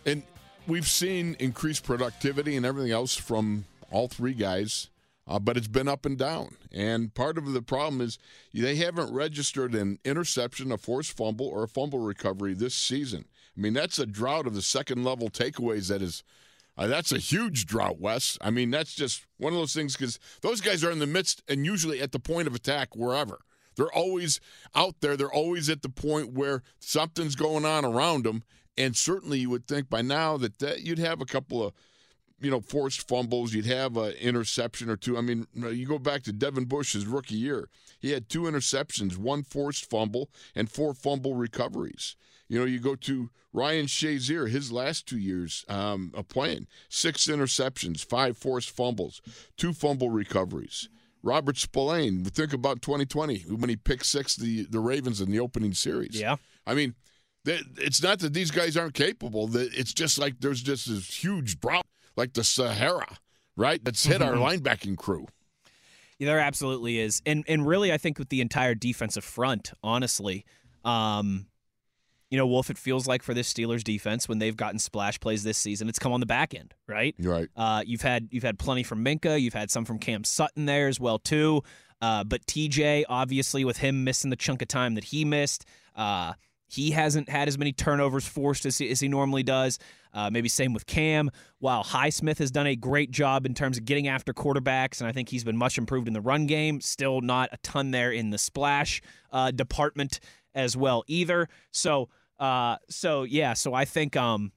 [0.05, 0.21] and
[0.67, 4.89] we've seen increased productivity and everything else from all three guys
[5.27, 6.55] uh, but it's been up and down.
[6.71, 8.17] And part of the problem is
[8.53, 13.25] they haven't registered an interception, a forced fumble, or a fumble recovery this season.
[13.57, 16.23] I mean, that's a drought of the second level takeaways that is.
[16.77, 18.37] Uh, that's a huge drought, Wes.
[18.39, 21.41] I mean, that's just one of those things because those guys are in the midst
[21.47, 23.39] and usually at the point of attack wherever.
[23.75, 24.39] They're always
[24.75, 25.17] out there.
[25.17, 28.43] They're always at the point where something's going on around them.
[28.77, 31.73] And certainly you would think by now that, that you'd have a couple of
[32.39, 33.53] you know, forced fumbles.
[33.53, 35.17] You'd have an interception or two.
[35.17, 37.69] I mean, you go back to Devin Bush's rookie year.
[37.99, 42.15] He had two interceptions, one forced fumble, and four fumble recoveries.
[42.47, 47.25] You know, you go to Ryan Shazier, his last two years um, of playing, six
[47.27, 49.21] interceptions, five forced fumbles,
[49.57, 50.89] two fumble recoveries.
[51.23, 55.73] Robert Spillane, think about 2020 when he picked six the, the Ravens in the opening
[55.73, 56.19] series.
[56.19, 56.37] Yeah.
[56.65, 56.95] I mean,
[57.45, 59.47] it's not that these guys aren't capable.
[59.47, 61.85] That it's just like there's just this huge drop
[62.17, 63.17] like the Sahara,
[63.55, 63.83] right?
[63.83, 64.41] That's hit mm-hmm.
[64.41, 65.27] our linebacking crew.
[66.19, 70.45] Yeah, there absolutely is, and and really, I think with the entire defensive front, honestly,
[70.83, 71.45] um,
[72.29, 75.43] you know, Wolf, it feels like for this Steelers defense when they've gotten splash plays
[75.43, 77.15] this season, it's come on the back end, right?
[77.19, 77.47] Right.
[77.55, 80.87] Uh, you've had you've had plenty from Minkah, you've had some from Cam Sutton there
[80.87, 81.61] as well too.
[82.01, 86.33] Uh, but TJ, obviously, with him missing the chunk of time that he missed, uh,
[86.67, 89.79] he hasn't had as many turnovers forced as he, as he normally does.
[90.13, 91.29] Uh, maybe same with Cam.
[91.59, 95.11] While Highsmith has done a great job in terms of getting after quarterbacks, and I
[95.11, 96.81] think he's been much improved in the run game.
[96.81, 99.01] Still not a ton there in the splash
[99.31, 100.19] uh, department
[100.55, 101.47] as well either.
[101.71, 103.53] So, uh, so yeah.
[103.53, 104.51] So I think um,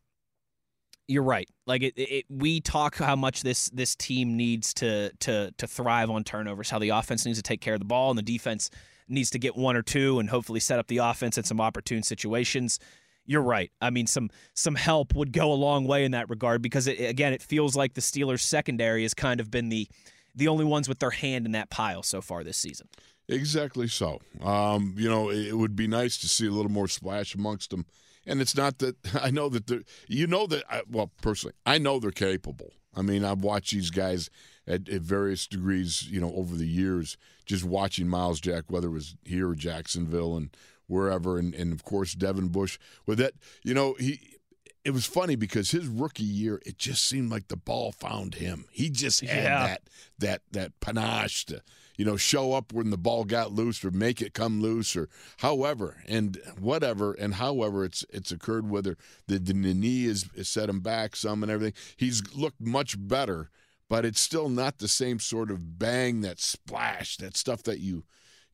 [1.07, 1.49] you're right.
[1.67, 6.09] Like it, it, we talk how much this this team needs to to to thrive
[6.09, 6.71] on turnovers.
[6.71, 8.71] How the offense needs to take care of the ball, and the defense
[9.11, 12.03] needs to get one or two and hopefully set up the offense in some opportune
[12.03, 12.79] situations.
[13.27, 13.71] You're right.
[13.81, 17.01] I mean, some some help would go a long way in that regard because it,
[17.01, 19.89] again, it feels like the Steelers' secondary has kind of been the
[20.35, 22.89] the only ones with their hand in that pile so far this season.
[23.29, 24.21] Exactly so.
[24.43, 27.87] Um, you know, it would be nice to see a little more splash amongst them.
[28.27, 31.79] And it's not that I know that they're, you know that, I, well, personally, I
[31.79, 32.73] know they're capable.
[32.95, 34.31] I mean, I've watched these guys
[34.67, 37.17] at, at, various degrees, you know, over the years,
[37.51, 41.85] just watching Myles Jack, whether it was here or Jacksonville and wherever, and, and of
[41.85, 42.79] course Devin Bush.
[43.07, 43.35] With that,
[43.65, 44.39] you know, he
[44.85, 48.67] it was funny because his rookie year, it just seemed like the ball found him.
[48.71, 49.67] He just had yeah.
[49.67, 49.83] that
[50.21, 51.61] that that panache to,
[51.97, 55.09] you know, show up when the ball got loose or make it come loose or
[55.39, 60.69] however and whatever and however it's it's occurred whether the, the knee is, is set
[60.69, 61.75] him back some and everything.
[61.97, 63.51] He's looked much better
[63.91, 68.05] but it's still not the same sort of bang, that splash, that stuff that you,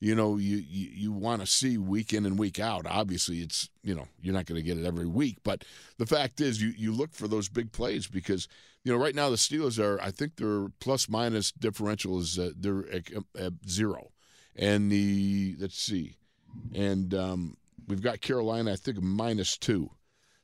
[0.00, 2.86] you know, you you, you want to see week in and week out.
[2.86, 5.64] Obviously, it's you know you're not going to get it every week, but
[5.98, 8.48] the fact is, you you look for those big plays because
[8.82, 12.50] you know, right now the Steelers are, I think their plus minus differential is uh,
[12.56, 14.12] they're at, at zero,
[14.54, 16.14] and the let's see,
[16.72, 19.90] and um, we've got Carolina, I think minus two.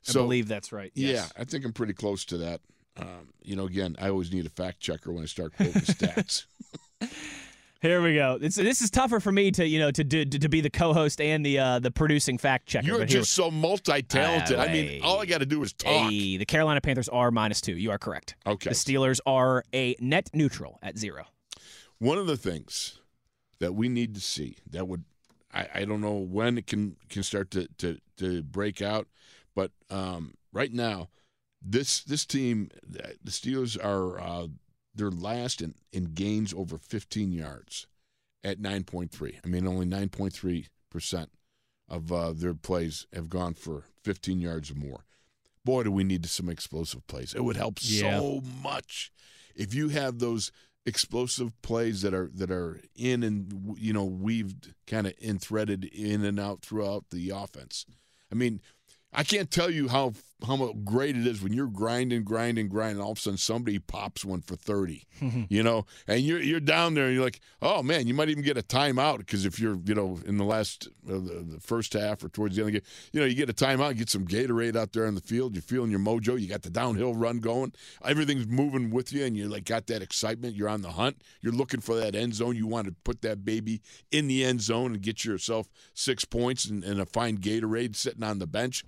[0.03, 0.91] So, I believe that's right.
[0.95, 2.61] Yeah, I think I'm pretty close to that.
[2.97, 6.45] Um, you know, again, I always need a fact checker when I start quoting stats.
[7.83, 8.39] Here we go.
[8.41, 10.71] It's, this is tougher for me to you know to do to, to be the
[10.71, 12.87] co-host and the uh, the producing fact checker.
[12.87, 14.57] You're but here- just so multi-talented.
[14.57, 16.11] I mean, all I got to do is talk.
[16.11, 17.77] Hey, the Carolina Panthers are minus two.
[17.77, 18.37] You are correct.
[18.47, 18.71] Okay.
[18.71, 21.25] The Steelers are a net neutral at zero.
[21.99, 23.01] One of the things
[23.59, 25.05] that we need to see that would
[25.53, 29.09] I, I don't know when it can can start to to, to break out,
[29.57, 31.09] but um, right now
[31.64, 34.46] this this team the Steelers are uh,
[34.94, 37.87] they're last in, in gains over 15 yards
[38.44, 39.38] at 9.3.
[39.44, 41.31] I mean only 9.3 percent
[41.88, 45.05] of uh, their plays have gone for 15 yards or more.
[45.64, 47.35] Boy, do we need some explosive plays.
[47.35, 48.18] It would help Yeah.
[48.18, 49.12] so much
[49.55, 50.51] if you have those
[50.85, 55.85] explosive plays that are that are in and you know weaved kind of in threaded
[55.85, 57.87] in and out throughout the offense.
[58.33, 58.61] I mean,
[59.12, 60.14] I can't tell you how
[60.47, 63.03] how great it is when you're grinding, grinding, grinding.
[63.03, 65.07] All of a sudden, somebody pops one for thirty.
[65.49, 68.43] you know, and you're you're down there, and you're like, oh man, you might even
[68.43, 71.93] get a timeout because if you're you know in the last uh, the, the first
[71.93, 74.11] half or towards the end of the game, you know, you get a timeout, get
[74.11, 75.55] some Gatorade out there on the field.
[75.55, 76.41] You're feeling your mojo.
[76.41, 77.73] You got the downhill run going.
[78.05, 80.57] Everything's moving with you, and you're like got that excitement.
[80.57, 81.23] You're on the hunt.
[81.41, 82.57] You're looking for that end zone.
[82.57, 86.65] You want to put that baby in the end zone and get yourself six points
[86.67, 88.85] and, and a fine Gatorade sitting on the bench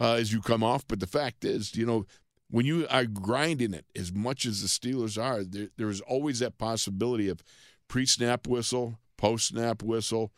[0.00, 0.86] uh, as you come off.
[0.86, 2.06] But the fact is, you know,
[2.50, 6.38] when you are grinding it as much as the Steelers are, there, there is always
[6.38, 7.42] that possibility of
[7.88, 10.32] pre-snap whistle, post-snap whistle,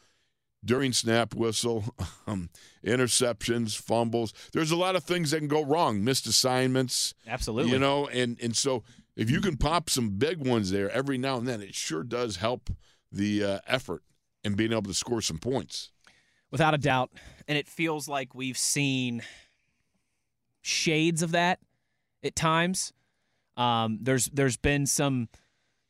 [0.64, 1.84] during snap whistle,
[2.26, 2.50] um,
[2.84, 4.32] interceptions, fumbles.
[4.52, 6.02] There's a lot of things that can go wrong.
[6.02, 7.72] Missed assignments, Absolutely.
[7.72, 8.82] you know, and and so
[9.16, 12.36] if you can pop some big ones there every now and then, it sure does
[12.36, 12.70] help
[13.12, 14.02] the uh, effort
[14.44, 15.90] and being able to score some points.
[16.50, 17.10] without a doubt.
[17.46, 19.22] And it feels like we've seen
[20.62, 21.60] shades of that
[22.22, 22.92] at times.
[23.56, 25.28] Um, there's there's been some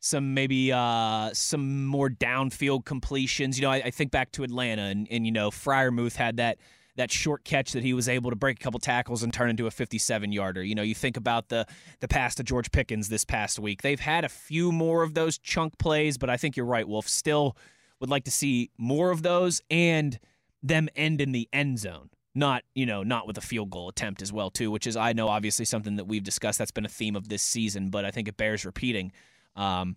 [0.01, 3.59] some maybe uh, some more downfield completions.
[3.59, 6.59] You know, I, I think back to Atlanta, and, and you know, Freiermuth had that
[6.97, 9.69] that short catch that he was able to break a couple tackles and turn into
[9.69, 10.65] a 57 yarder.
[10.65, 11.67] You know, you think about the
[12.01, 13.83] the pass to George Pickens this past week.
[13.83, 17.09] They've had a few more of those chunk plays, but I think you're right, Wolf.
[17.09, 17.57] Still
[18.01, 20.19] would like to see more of those and
[20.63, 22.11] them end in the end zone.
[22.39, 25.13] Not, you know, not with a field goal attempt as well, too, which is I
[25.13, 26.59] know obviously something that we've discussed.
[26.59, 29.11] That's been a theme of this season, but I think it bears repeating.
[29.57, 29.97] Um,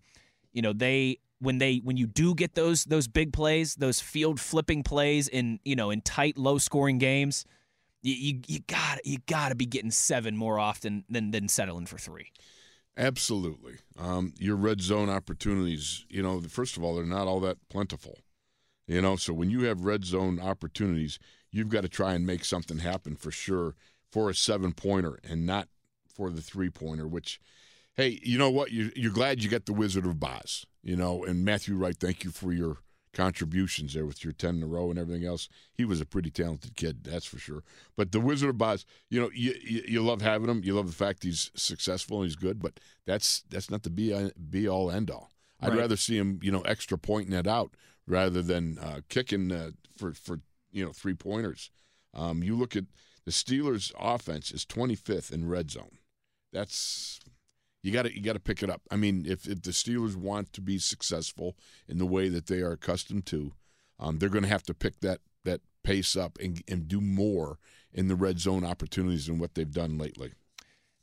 [0.51, 4.39] you know, they when they when you do get those those big plays, those field
[4.39, 7.45] flipping plays in you know in tight, low scoring games,
[8.01, 11.85] you you, you got you got to be getting seven more often than than settling
[11.85, 12.31] for three.
[12.97, 13.75] Absolutely.
[13.99, 18.17] Um, your red zone opportunities, you know, first of all, they're not all that plentiful.
[18.87, 21.19] You know, so when you have red zone opportunities,
[21.51, 23.75] you've got to try and make something happen for sure
[24.11, 25.67] for a seven pointer and not
[26.07, 27.39] for the three pointer, which,
[27.95, 28.71] hey, you know what?
[28.71, 32.23] You're, you're glad you got the Wizard of Boz, you know, and Matthew Wright, thank
[32.23, 32.77] you for your
[33.13, 35.49] contributions there with your 10 in a row and everything else.
[35.73, 37.63] He was a pretty talented kid, that's for sure.
[37.97, 40.61] But the Wizard of Boz, you know, you, you, you love having him.
[40.63, 44.31] You love the fact he's successful and he's good, but that's that's not the be,
[44.49, 45.29] be all end all.
[45.59, 45.79] I'd Right.
[45.79, 47.75] rather see him, you know, extra pointing it out
[48.07, 50.39] rather than uh, kicking uh, for, for,
[50.71, 51.71] you know, three pointers.
[52.13, 52.85] Um, you look at
[53.25, 55.97] the Steelers' offense is 25th in red zone.
[56.51, 57.19] That's
[57.83, 58.81] you got to you got to pick it up.
[58.91, 61.55] I mean, if if the Steelers want to be successful
[61.87, 63.53] in the way that they are accustomed to,
[63.99, 67.57] um, they're going to have to pick that that pace up and and do more
[67.93, 70.33] in the red zone opportunities than what they've done lately.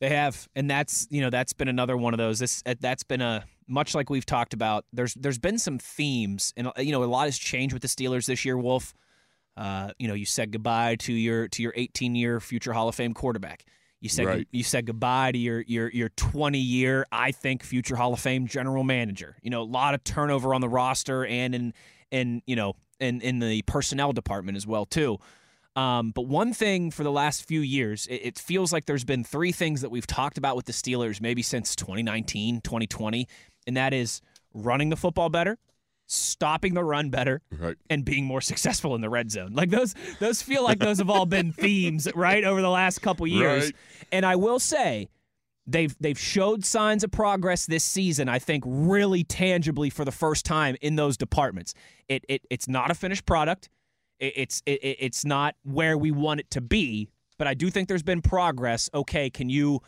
[0.00, 2.38] They have, and that's you know that's been another one of those.
[2.38, 4.84] This uh, that's been a much like we've talked about.
[4.92, 8.26] There's there's been some themes, and you know a lot has changed with the Steelers
[8.26, 8.56] this year.
[8.56, 8.94] Wolf,
[9.58, 12.94] uh, you know you said goodbye to your to your 18 year future Hall of
[12.94, 13.64] Fame quarterback.
[14.00, 14.48] You said Right.
[14.52, 18.46] you said goodbye to your your your 20 year I think future Hall of Fame
[18.46, 19.36] general manager.
[19.42, 21.74] You know a lot of turnover on the roster and in
[22.10, 25.18] in you know in in the personnel department as well too.
[25.76, 29.22] Um, but one thing for the last few years, it, it feels like there's been
[29.22, 33.28] three things that we've talked about with the Steelers maybe since 2019, 2020,
[33.66, 34.20] and that is
[34.52, 35.56] running the football better,
[36.10, 37.76] stopping the run better, Right.
[37.90, 39.52] and being more successful in the red zone.
[39.52, 43.26] Like those, those feel like those have all been themes, right, over the last couple
[43.26, 43.66] years.
[43.66, 43.74] Right.
[44.10, 45.08] And I will say,
[45.66, 48.28] they've they've showed signs of progress this season.
[48.28, 51.74] I think really tangibly for the first time in those departments.
[52.08, 53.68] It, it it's not a finished product.
[54.18, 57.08] It, it's it, it- it's not where we want it to be.
[57.36, 58.88] But I do think there's been progress.
[58.94, 59.80] Okay, can you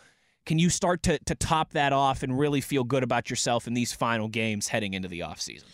[0.44, 3.72] can you start to to top that off and really feel good about yourself in
[3.72, 5.64] these final games heading into the offseason?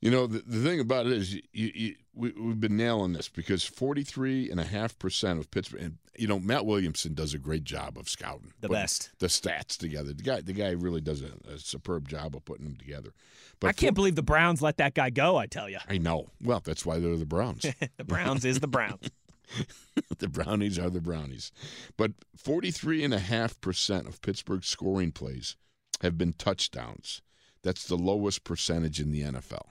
[0.00, 3.28] You know, the, the thing about it is, you, you, we, we've been nailing this
[3.28, 8.52] because 43.5% of Pittsburgh, and, you know, Matt Williamson does a great job of scouting.
[8.60, 9.10] The best.
[9.18, 10.12] The stats together.
[10.12, 13.10] The guy, the guy really does a, a superb job of putting them together.
[13.58, 15.36] But I can't for- believe the Browns let that guy go.
[15.36, 16.28] I tell you, I know.
[16.42, 17.62] Well, that's why they're the Browns.
[17.96, 19.10] the Browns is the Browns.
[20.18, 21.52] the Brownies are the Brownies.
[21.96, 25.56] But 43.5% of Pittsburgh's scoring plays
[26.02, 27.22] have been touchdowns.
[27.62, 29.66] That's the lowest percentage in the NFL.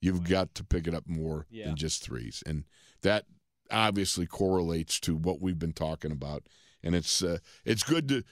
[0.00, 1.66] You've got to pick it up more Yeah.
[1.66, 2.42] than just threes.
[2.46, 2.64] And
[3.02, 3.24] that
[3.70, 6.46] obviously correlates to what we've been talking about.
[6.82, 8.22] And it's uh, it's good to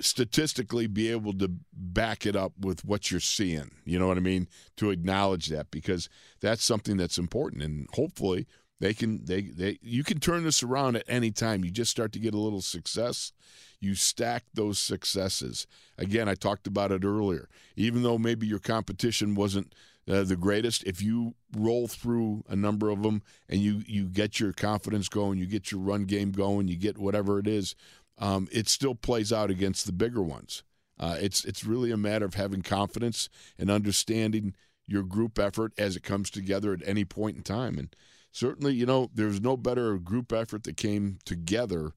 [0.00, 3.70] statistically be able to back it up with what you're seeing.
[3.84, 4.48] You know what I mean?
[4.76, 6.08] To acknowledge that because
[6.40, 8.46] that's something that's important and hopefully
[8.80, 11.64] they can they they you can turn this around at any time.
[11.64, 13.32] You just start to get a little success,
[13.80, 15.66] you stack those successes.
[15.98, 17.48] Again, I talked about it earlier.
[17.74, 19.74] Even though maybe your competition wasn't
[20.08, 24.40] uh, the greatest, if you roll through a number of them and you you get
[24.40, 27.74] your confidence going, you get your run game going, you get whatever it is,
[28.18, 30.62] um, it still plays out against the bigger ones.
[30.98, 34.54] Uh, it's it's really a matter of having confidence and understanding
[34.86, 37.78] your group effort as it comes together at any point in time.
[37.78, 37.94] And
[38.32, 41.92] certainly, you know, there's no better group effort that came together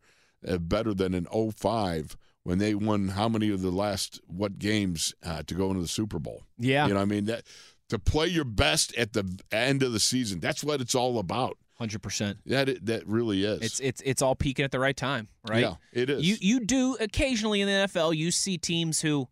[0.47, 5.13] uh, better than in 05 when they won how many of the last what games
[5.23, 6.43] uh, to go into the Super Bowl.
[6.57, 7.43] Yeah, You know, what I mean that
[7.91, 10.39] to play your best at the end of the season.
[10.39, 11.57] That's what it's all about.
[11.77, 12.39] hundred percent.
[12.45, 13.61] That that really is.
[13.61, 15.61] It's it's it's all peaking at the right time, right?
[15.61, 16.27] Yeah, it is.
[16.27, 19.27] You you do occasionally in the NFL you see teams who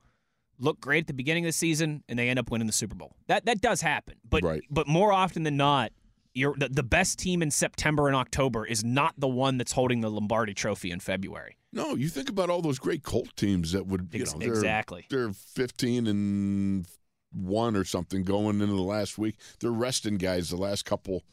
[0.60, 2.95] look great at the beginning of the season and they end up winning the Super
[2.95, 3.15] Bowl.
[3.28, 4.15] That that does happen.
[4.30, 4.62] But Right.
[4.69, 5.91] but more often than not,
[6.34, 10.02] you're the, the best team in September and October is not the one that's holding
[10.02, 11.56] the Lombardi trophy in February.
[11.72, 15.06] No, you think about all those great Colt teams that would, you know, they're, exactly.
[15.10, 16.88] They're 15 and
[17.31, 19.35] one or something going into the last week.
[19.59, 21.23] They're resting guys the last couple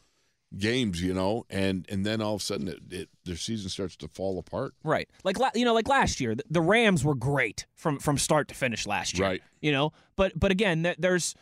[0.57, 3.95] games, you know, and and then all of a sudden it, it, their season starts
[3.97, 4.73] to fall apart.
[4.83, 5.09] Right.
[5.23, 8.55] Like you know, like last year, the, the Rams were great from from start to
[8.55, 9.27] finish last year.
[9.27, 9.41] Right.
[9.61, 11.35] You know, but but again, there's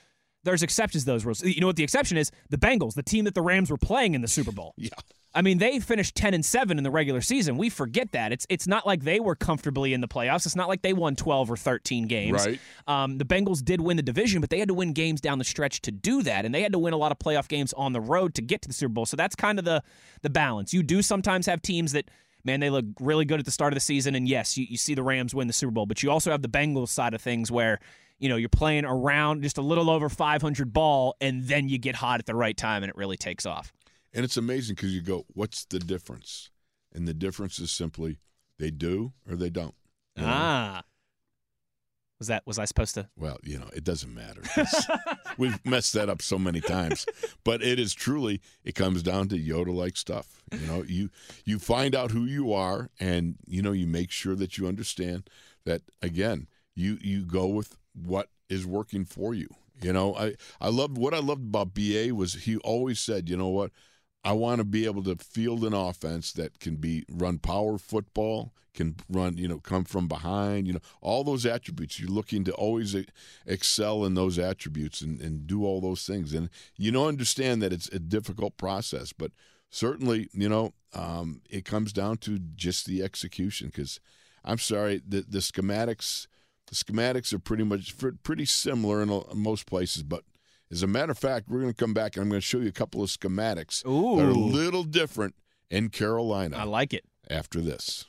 [0.43, 1.43] there's exceptions to those rules.
[1.43, 2.31] You know what the exception is?
[2.49, 4.73] The Bengals, the team that the Rams were playing in the Super Bowl.
[4.85, 4.89] Yeah.
[5.35, 7.57] I mean, they finished 10 and 7 in the regular season.
[7.57, 8.31] We forget that.
[8.31, 10.45] It's it's not like they were comfortably in the playoffs.
[10.45, 12.45] It's not like they won 12 or 13 games.
[12.45, 12.59] Right.
[12.87, 15.43] Um, the Bengals did win the division, but they had to win games down the
[15.43, 17.91] stretch to do that, and they had to win a lot of playoff games on
[17.91, 19.05] the road to get to the Super Bowl.
[19.05, 19.83] So that's kind of the
[20.21, 20.73] the balance.
[20.73, 22.09] You do sometimes have teams that
[22.45, 24.77] man, they look really good at the start of the season, and yes, you, you
[24.77, 27.21] see the Rams win the Super Bowl, but you also have the Bengals side of
[27.21, 27.79] things where
[28.19, 31.95] you know you're playing around just a little over 500 ball, and then you get
[31.95, 33.73] hot at the right time, and it really takes off.
[34.15, 36.49] And it's amazing because you go, what's the difference?
[36.93, 38.17] And the difference is simply
[38.57, 39.75] they do or they don't.
[40.15, 40.29] you know?
[40.31, 40.83] Ah.
[42.17, 43.09] Was that was I supposed to?
[43.17, 44.41] Well, you know, it doesn't matter.
[45.37, 47.05] We've messed that up so many times.
[47.43, 50.41] But it is truly it comes down to Yoda like stuff.
[50.53, 51.09] You know, you
[51.43, 55.29] you find out who you are and you know, you make sure that you understand
[55.65, 59.49] that again, you you go with what is working for you.
[59.81, 63.35] You know, I I loved what I loved about BA was he always said, you
[63.35, 63.71] know what,
[64.25, 68.53] I want to be able to field an offense that can be run power football,
[68.73, 71.99] can run, you know, come from behind, you know, all those attributes.
[71.99, 72.95] You're looking to always
[73.45, 76.33] excel in those attributes and, and do all those things.
[76.33, 79.31] And you know, understand that it's a difficult process, but
[79.69, 83.67] certainly, you know, um, it comes down to just the execution.
[83.67, 83.99] Because
[84.43, 86.25] I'm sorry, the the schematics,
[86.65, 90.23] the schematics are pretty much pretty similar in most places, but
[90.75, 92.59] as a matter of fact, we're going to come back and I'm going to show
[92.59, 93.89] you a couple of schematics that
[94.25, 95.33] are a little different
[95.71, 97.05] in Carolina I like it.
[97.29, 98.05] after this.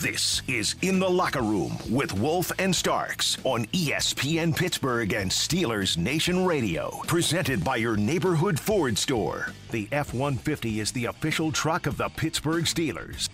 [0.00, 5.98] This is In the Locker Room with Wolf and Starks on ESPN Pittsburgh and Steelers
[5.98, 7.02] Nation Radio.
[7.06, 9.52] Presented by your neighborhood Ford store.
[9.72, 13.28] The F 150 is the official truck of the Pittsburgh Steelers.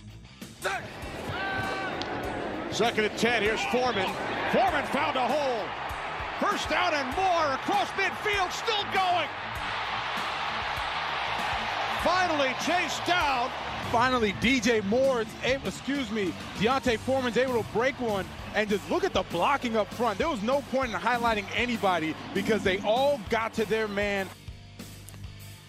[2.71, 3.43] Second and 10.
[3.43, 4.09] Here's Foreman.
[4.51, 5.63] Foreman found a hole.
[6.41, 8.51] First down and more across midfield.
[8.51, 9.29] Still going.
[12.03, 13.49] Finally chased down.
[13.91, 18.25] Finally, DJ Moore, is able, excuse me, D'Onta Foreman's able to break one.
[18.53, 20.17] And just look at the blocking up front.
[20.17, 24.27] There was no point in highlighting anybody because they all got to their man.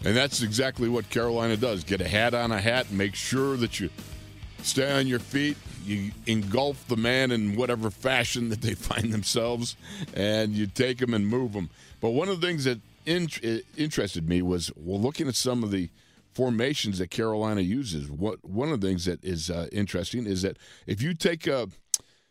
[0.05, 1.85] And that's exactly what Carolina does.
[1.85, 3.91] Get a hat on a hat make sure that you
[4.63, 5.57] stay on your feet.
[5.85, 9.77] You engulf the man in whatever fashion that they find themselves,
[10.15, 11.71] and you take them and move them.
[12.01, 13.29] But one of the things that in,
[13.77, 15.89] interested me was well, looking at some of the
[16.39, 18.09] formations that Carolina uses.
[18.09, 21.67] What one of the things that is uh, interesting is that if you take a,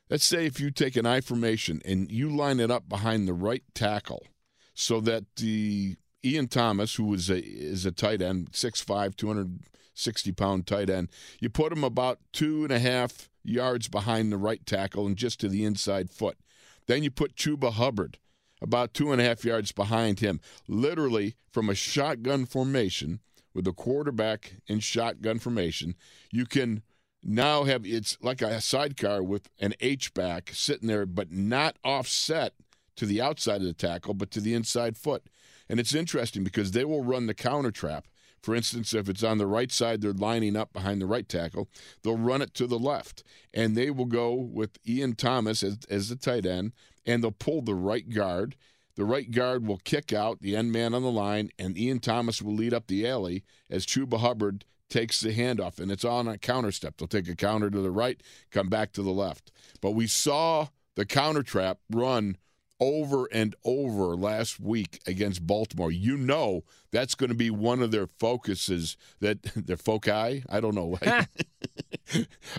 [0.10, 3.34] let's say if you take an I formation and you line it up behind the
[3.34, 4.26] right tackle,
[4.74, 10.68] so that the Ian Thomas, who is a is a tight end, 6'5", 260 pound
[10.68, 11.10] tight end,
[11.42, 15.42] you put him about two and a half yards behind the right tackle and just
[15.42, 16.38] to the inside foot.
[16.86, 18.20] Then you put Chuba Hubbard
[18.62, 23.20] about two and a half yards behind him, literally from a shotgun formation
[23.58, 25.96] with the quarterback in shotgun formation.
[26.32, 26.84] You can
[27.24, 32.54] now have it's like a sidecar with an H back sitting there, but not offset
[32.98, 35.24] to the outside of the tackle, but to the inside foot.
[35.68, 38.06] And it's interesting because they will run the counter trap.
[38.44, 41.68] For instance, if it's on the right side, they're lining up behind the right tackle,
[42.04, 43.24] they'll run it to the left.
[43.56, 46.74] And they will go with Ian Thomas as, as the tight end,
[47.08, 48.56] and they'll pull the right guard.
[48.98, 52.42] The right guard will kick out the end man on the line, and Ian Thomas
[52.42, 55.80] will lead up the alley as Chuba Hubbard takes the handoff.
[55.80, 56.98] And it's on a counter step.
[56.98, 59.52] They'll take a counter to the right, come back to the left.
[59.82, 62.38] But we saw the counter trap run
[62.80, 65.92] over and over last week against Baltimore.
[65.92, 70.44] You know that's going to be one of their focuses that their foci.
[70.50, 70.98] I don't know.
[71.04, 71.26] I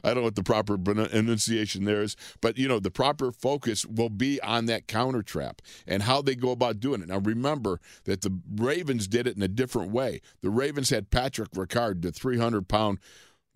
[0.03, 4.11] don't know what the proper enunciation there is, but you know the proper focus will
[4.11, 7.09] be on that counter trap and how they go about doing it.
[7.09, 10.21] Now remember that the Ravens did it in a different way.
[10.43, 12.99] The Ravens had Patrick Ricard, the 300 pound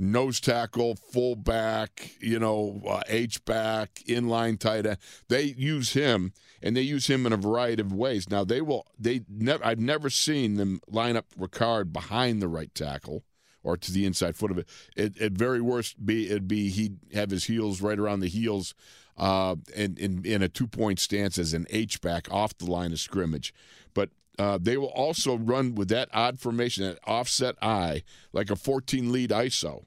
[0.02, 4.98] nose tackle, fullback, you know, uh, H back, inline tight end.
[5.28, 8.28] They use him, and they use him in a variety of ways.
[8.28, 8.86] Now they will.
[8.98, 9.64] They never.
[9.64, 13.24] I've never seen them line up Ricard behind the right tackle
[13.62, 14.68] or to the inside foot of it.
[14.96, 18.74] It, at very worst, be it'd be he'd have his heels right around the heels.
[19.14, 22.98] Uh, in, in, a two point stance as an H back off the line of
[22.98, 23.52] scrimmage.
[23.92, 28.56] But uh, they will also run with that odd formation, that offset I, like a
[28.56, 29.84] 14 lead ISO.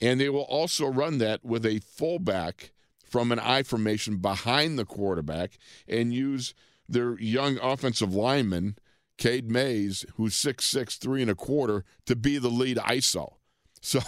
[0.00, 2.72] And they will also run that with a fullback
[3.04, 6.54] from an I formation behind the quarterback and use
[6.88, 8.76] their young offensive lineman,
[9.16, 13.35] Cade Mays, who's six six three and a quarter, to be the lead ISO.
[13.86, 14.00] So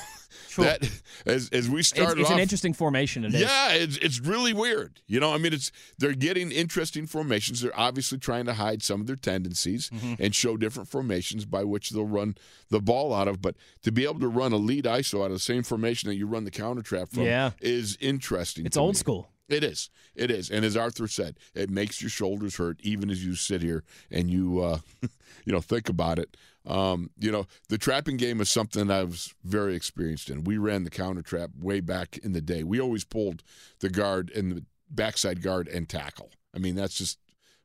[0.48, 0.64] Sure.
[0.64, 0.90] That
[1.26, 3.24] as as we started, it's, it's off, an interesting formation.
[3.24, 3.40] It is.
[3.42, 5.00] Yeah, it's it's really weird.
[5.06, 7.60] You know, I mean, it's they're getting interesting formations.
[7.60, 10.20] They're obviously trying to hide some of their tendencies mm-hmm.
[10.20, 12.36] and show different formations by which they'll run
[12.70, 13.40] the ball out of.
[13.40, 16.16] But to be able to run a lead ISO out of the same formation that
[16.16, 17.50] you run the counter trap from, yeah.
[17.60, 18.66] is interesting.
[18.66, 18.98] It's old me.
[18.98, 19.30] school.
[19.48, 19.90] It is.
[20.14, 20.50] It is.
[20.50, 24.28] And as Arthur said, it makes your shoulders hurt even as you sit here and
[24.28, 24.78] you, uh,
[25.44, 26.36] you know, think about it.
[26.68, 30.44] Um, you know, the trapping game is something I was very experienced in.
[30.44, 32.62] We ran the counter trap way back in the day.
[32.62, 33.42] We always pulled
[33.80, 36.30] the guard and the backside guard and tackle.
[36.54, 37.18] I mean, that's just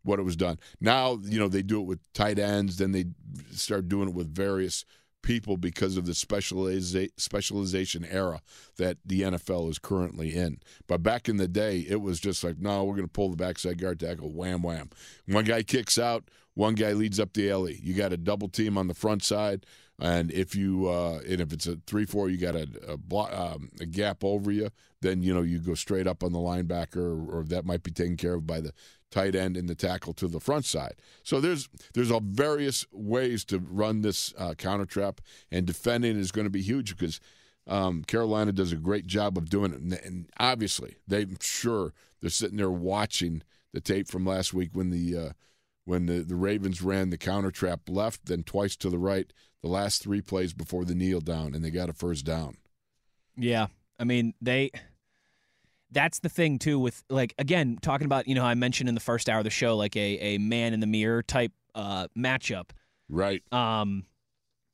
[0.03, 0.57] what it was done.
[0.79, 3.05] Now, you know, they do it with tight ends, then they
[3.51, 4.85] start doing it with various
[5.21, 8.41] people because of the specializa- specialization era
[8.77, 10.59] that the NFL is currently in.
[10.85, 13.37] But back in the day, it was just like, no, we're going to pull the
[13.37, 14.89] backside guard tackle, wham, wham.
[15.25, 17.79] One guy kicks out, one guy leads up the alley.
[17.81, 19.65] You got a double team on the front side,
[19.99, 23.33] and if you uh, and if it's a three four, you got a a, block,
[23.33, 24.69] um, a, gap over you.
[25.01, 27.91] Then you know you go straight up on the linebacker, or, or that might be
[27.91, 28.73] taken care of by the
[29.11, 30.95] tight end and the tackle to the front side.
[31.23, 36.31] So there's there's a various ways to run this uh, counter trap, and defending is
[36.31, 37.19] going to be huge because
[37.67, 42.29] um, Carolina does a great job of doing it, and, and obviously they're sure they're
[42.29, 43.41] sitting there watching
[43.73, 45.29] the tape from last week when the uh,
[45.85, 49.31] when the, the Ravens ran the counter trap left, then twice to the right,
[49.61, 52.57] the last three plays before the kneel down, and they got a first down.
[53.35, 53.67] Yeah.
[53.99, 54.71] I mean, they
[55.91, 59.01] that's the thing too with like again talking about you know I mentioned in the
[59.01, 62.71] first hour of the show like a, a man in the mirror type uh, matchup.
[63.09, 63.43] Right.
[63.53, 64.05] Um,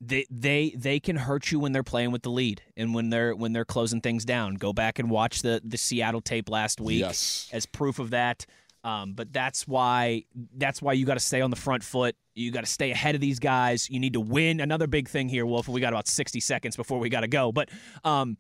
[0.02, 3.36] they they they can hurt you when they're playing with the lead and when they're
[3.36, 4.56] when they're closing things down.
[4.56, 7.50] Go back and watch the the Seattle tape last week yes.
[7.52, 8.46] as proof of that.
[8.84, 10.24] Um, but that's why
[10.56, 12.16] that's why you got to stay on the front foot.
[12.34, 13.90] You got to stay ahead of these guys.
[13.90, 14.62] You need to win.
[14.62, 15.68] Another big thing here, Wolf.
[15.68, 17.70] We got about sixty seconds before we got to go, but
[18.04, 18.38] um,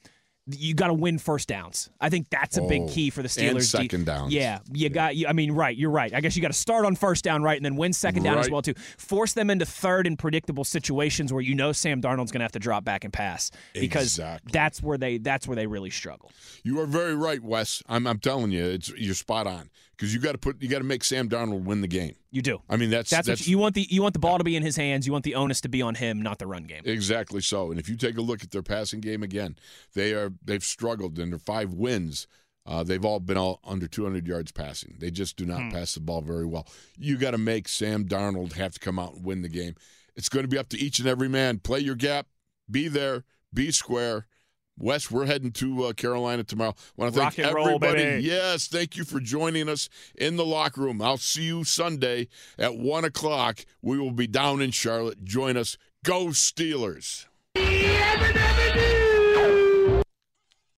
[0.57, 1.89] you got to win first downs.
[1.99, 3.51] I think that's a big oh, key for the Steelers.
[3.51, 4.33] And second downs.
[4.33, 4.89] Yeah, you yeah.
[4.89, 5.13] got.
[5.27, 5.75] I mean, right.
[5.75, 6.13] You're right.
[6.13, 8.35] I guess you got to start on first down right, and then win second down
[8.35, 8.45] right.
[8.45, 8.73] as well too.
[8.97, 12.53] Force them into third and predictable situations where you know Sam Darnold's going to have
[12.53, 14.51] to drop back and pass because exactly.
[14.53, 16.31] that's where they that's where they really struggle.
[16.63, 17.83] You are very right, Wes.
[17.87, 19.69] I'm I'm telling you, it's you're spot on
[19.99, 22.15] because you got to put you got to make Sam Darnold win the game.
[22.31, 22.61] You do.
[22.69, 24.55] I mean, that's That's, that's you, you want the you want the ball to be
[24.55, 25.05] in his hands.
[25.05, 26.83] You want the onus to be on him, not the run game.
[26.85, 27.71] exactly so.
[27.71, 29.57] And if you take a look at their passing game again,
[29.93, 32.27] they are they've struggled in their five wins.
[32.65, 34.95] Uh, they've all been all under 200 yards passing.
[34.99, 36.67] They just do not pass the ball very well.
[36.97, 39.73] You got to make Sam Darnold have to come out and win the game.
[40.15, 41.59] It's going to be up to each and every man.
[41.59, 42.27] Play your gap,
[42.69, 44.27] be there, be square.
[44.79, 46.73] Wes, we're heading to uh, Carolina tomorrow.
[46.95, 48.03] Want to Rock thank and roll, everybody.
[48.03, 48.23] baby.
[48.23, 51.01] Yes, thank you for joining us in the locker room.
[51.01, 52.27] I'll see you Sunday
[52.57, 53.65] at one o'clock.
[53.81, 55.23] We will be down in Charlotte.
[55.23, 55.77] Join us.
[56.03, 57.25] Go Steelers.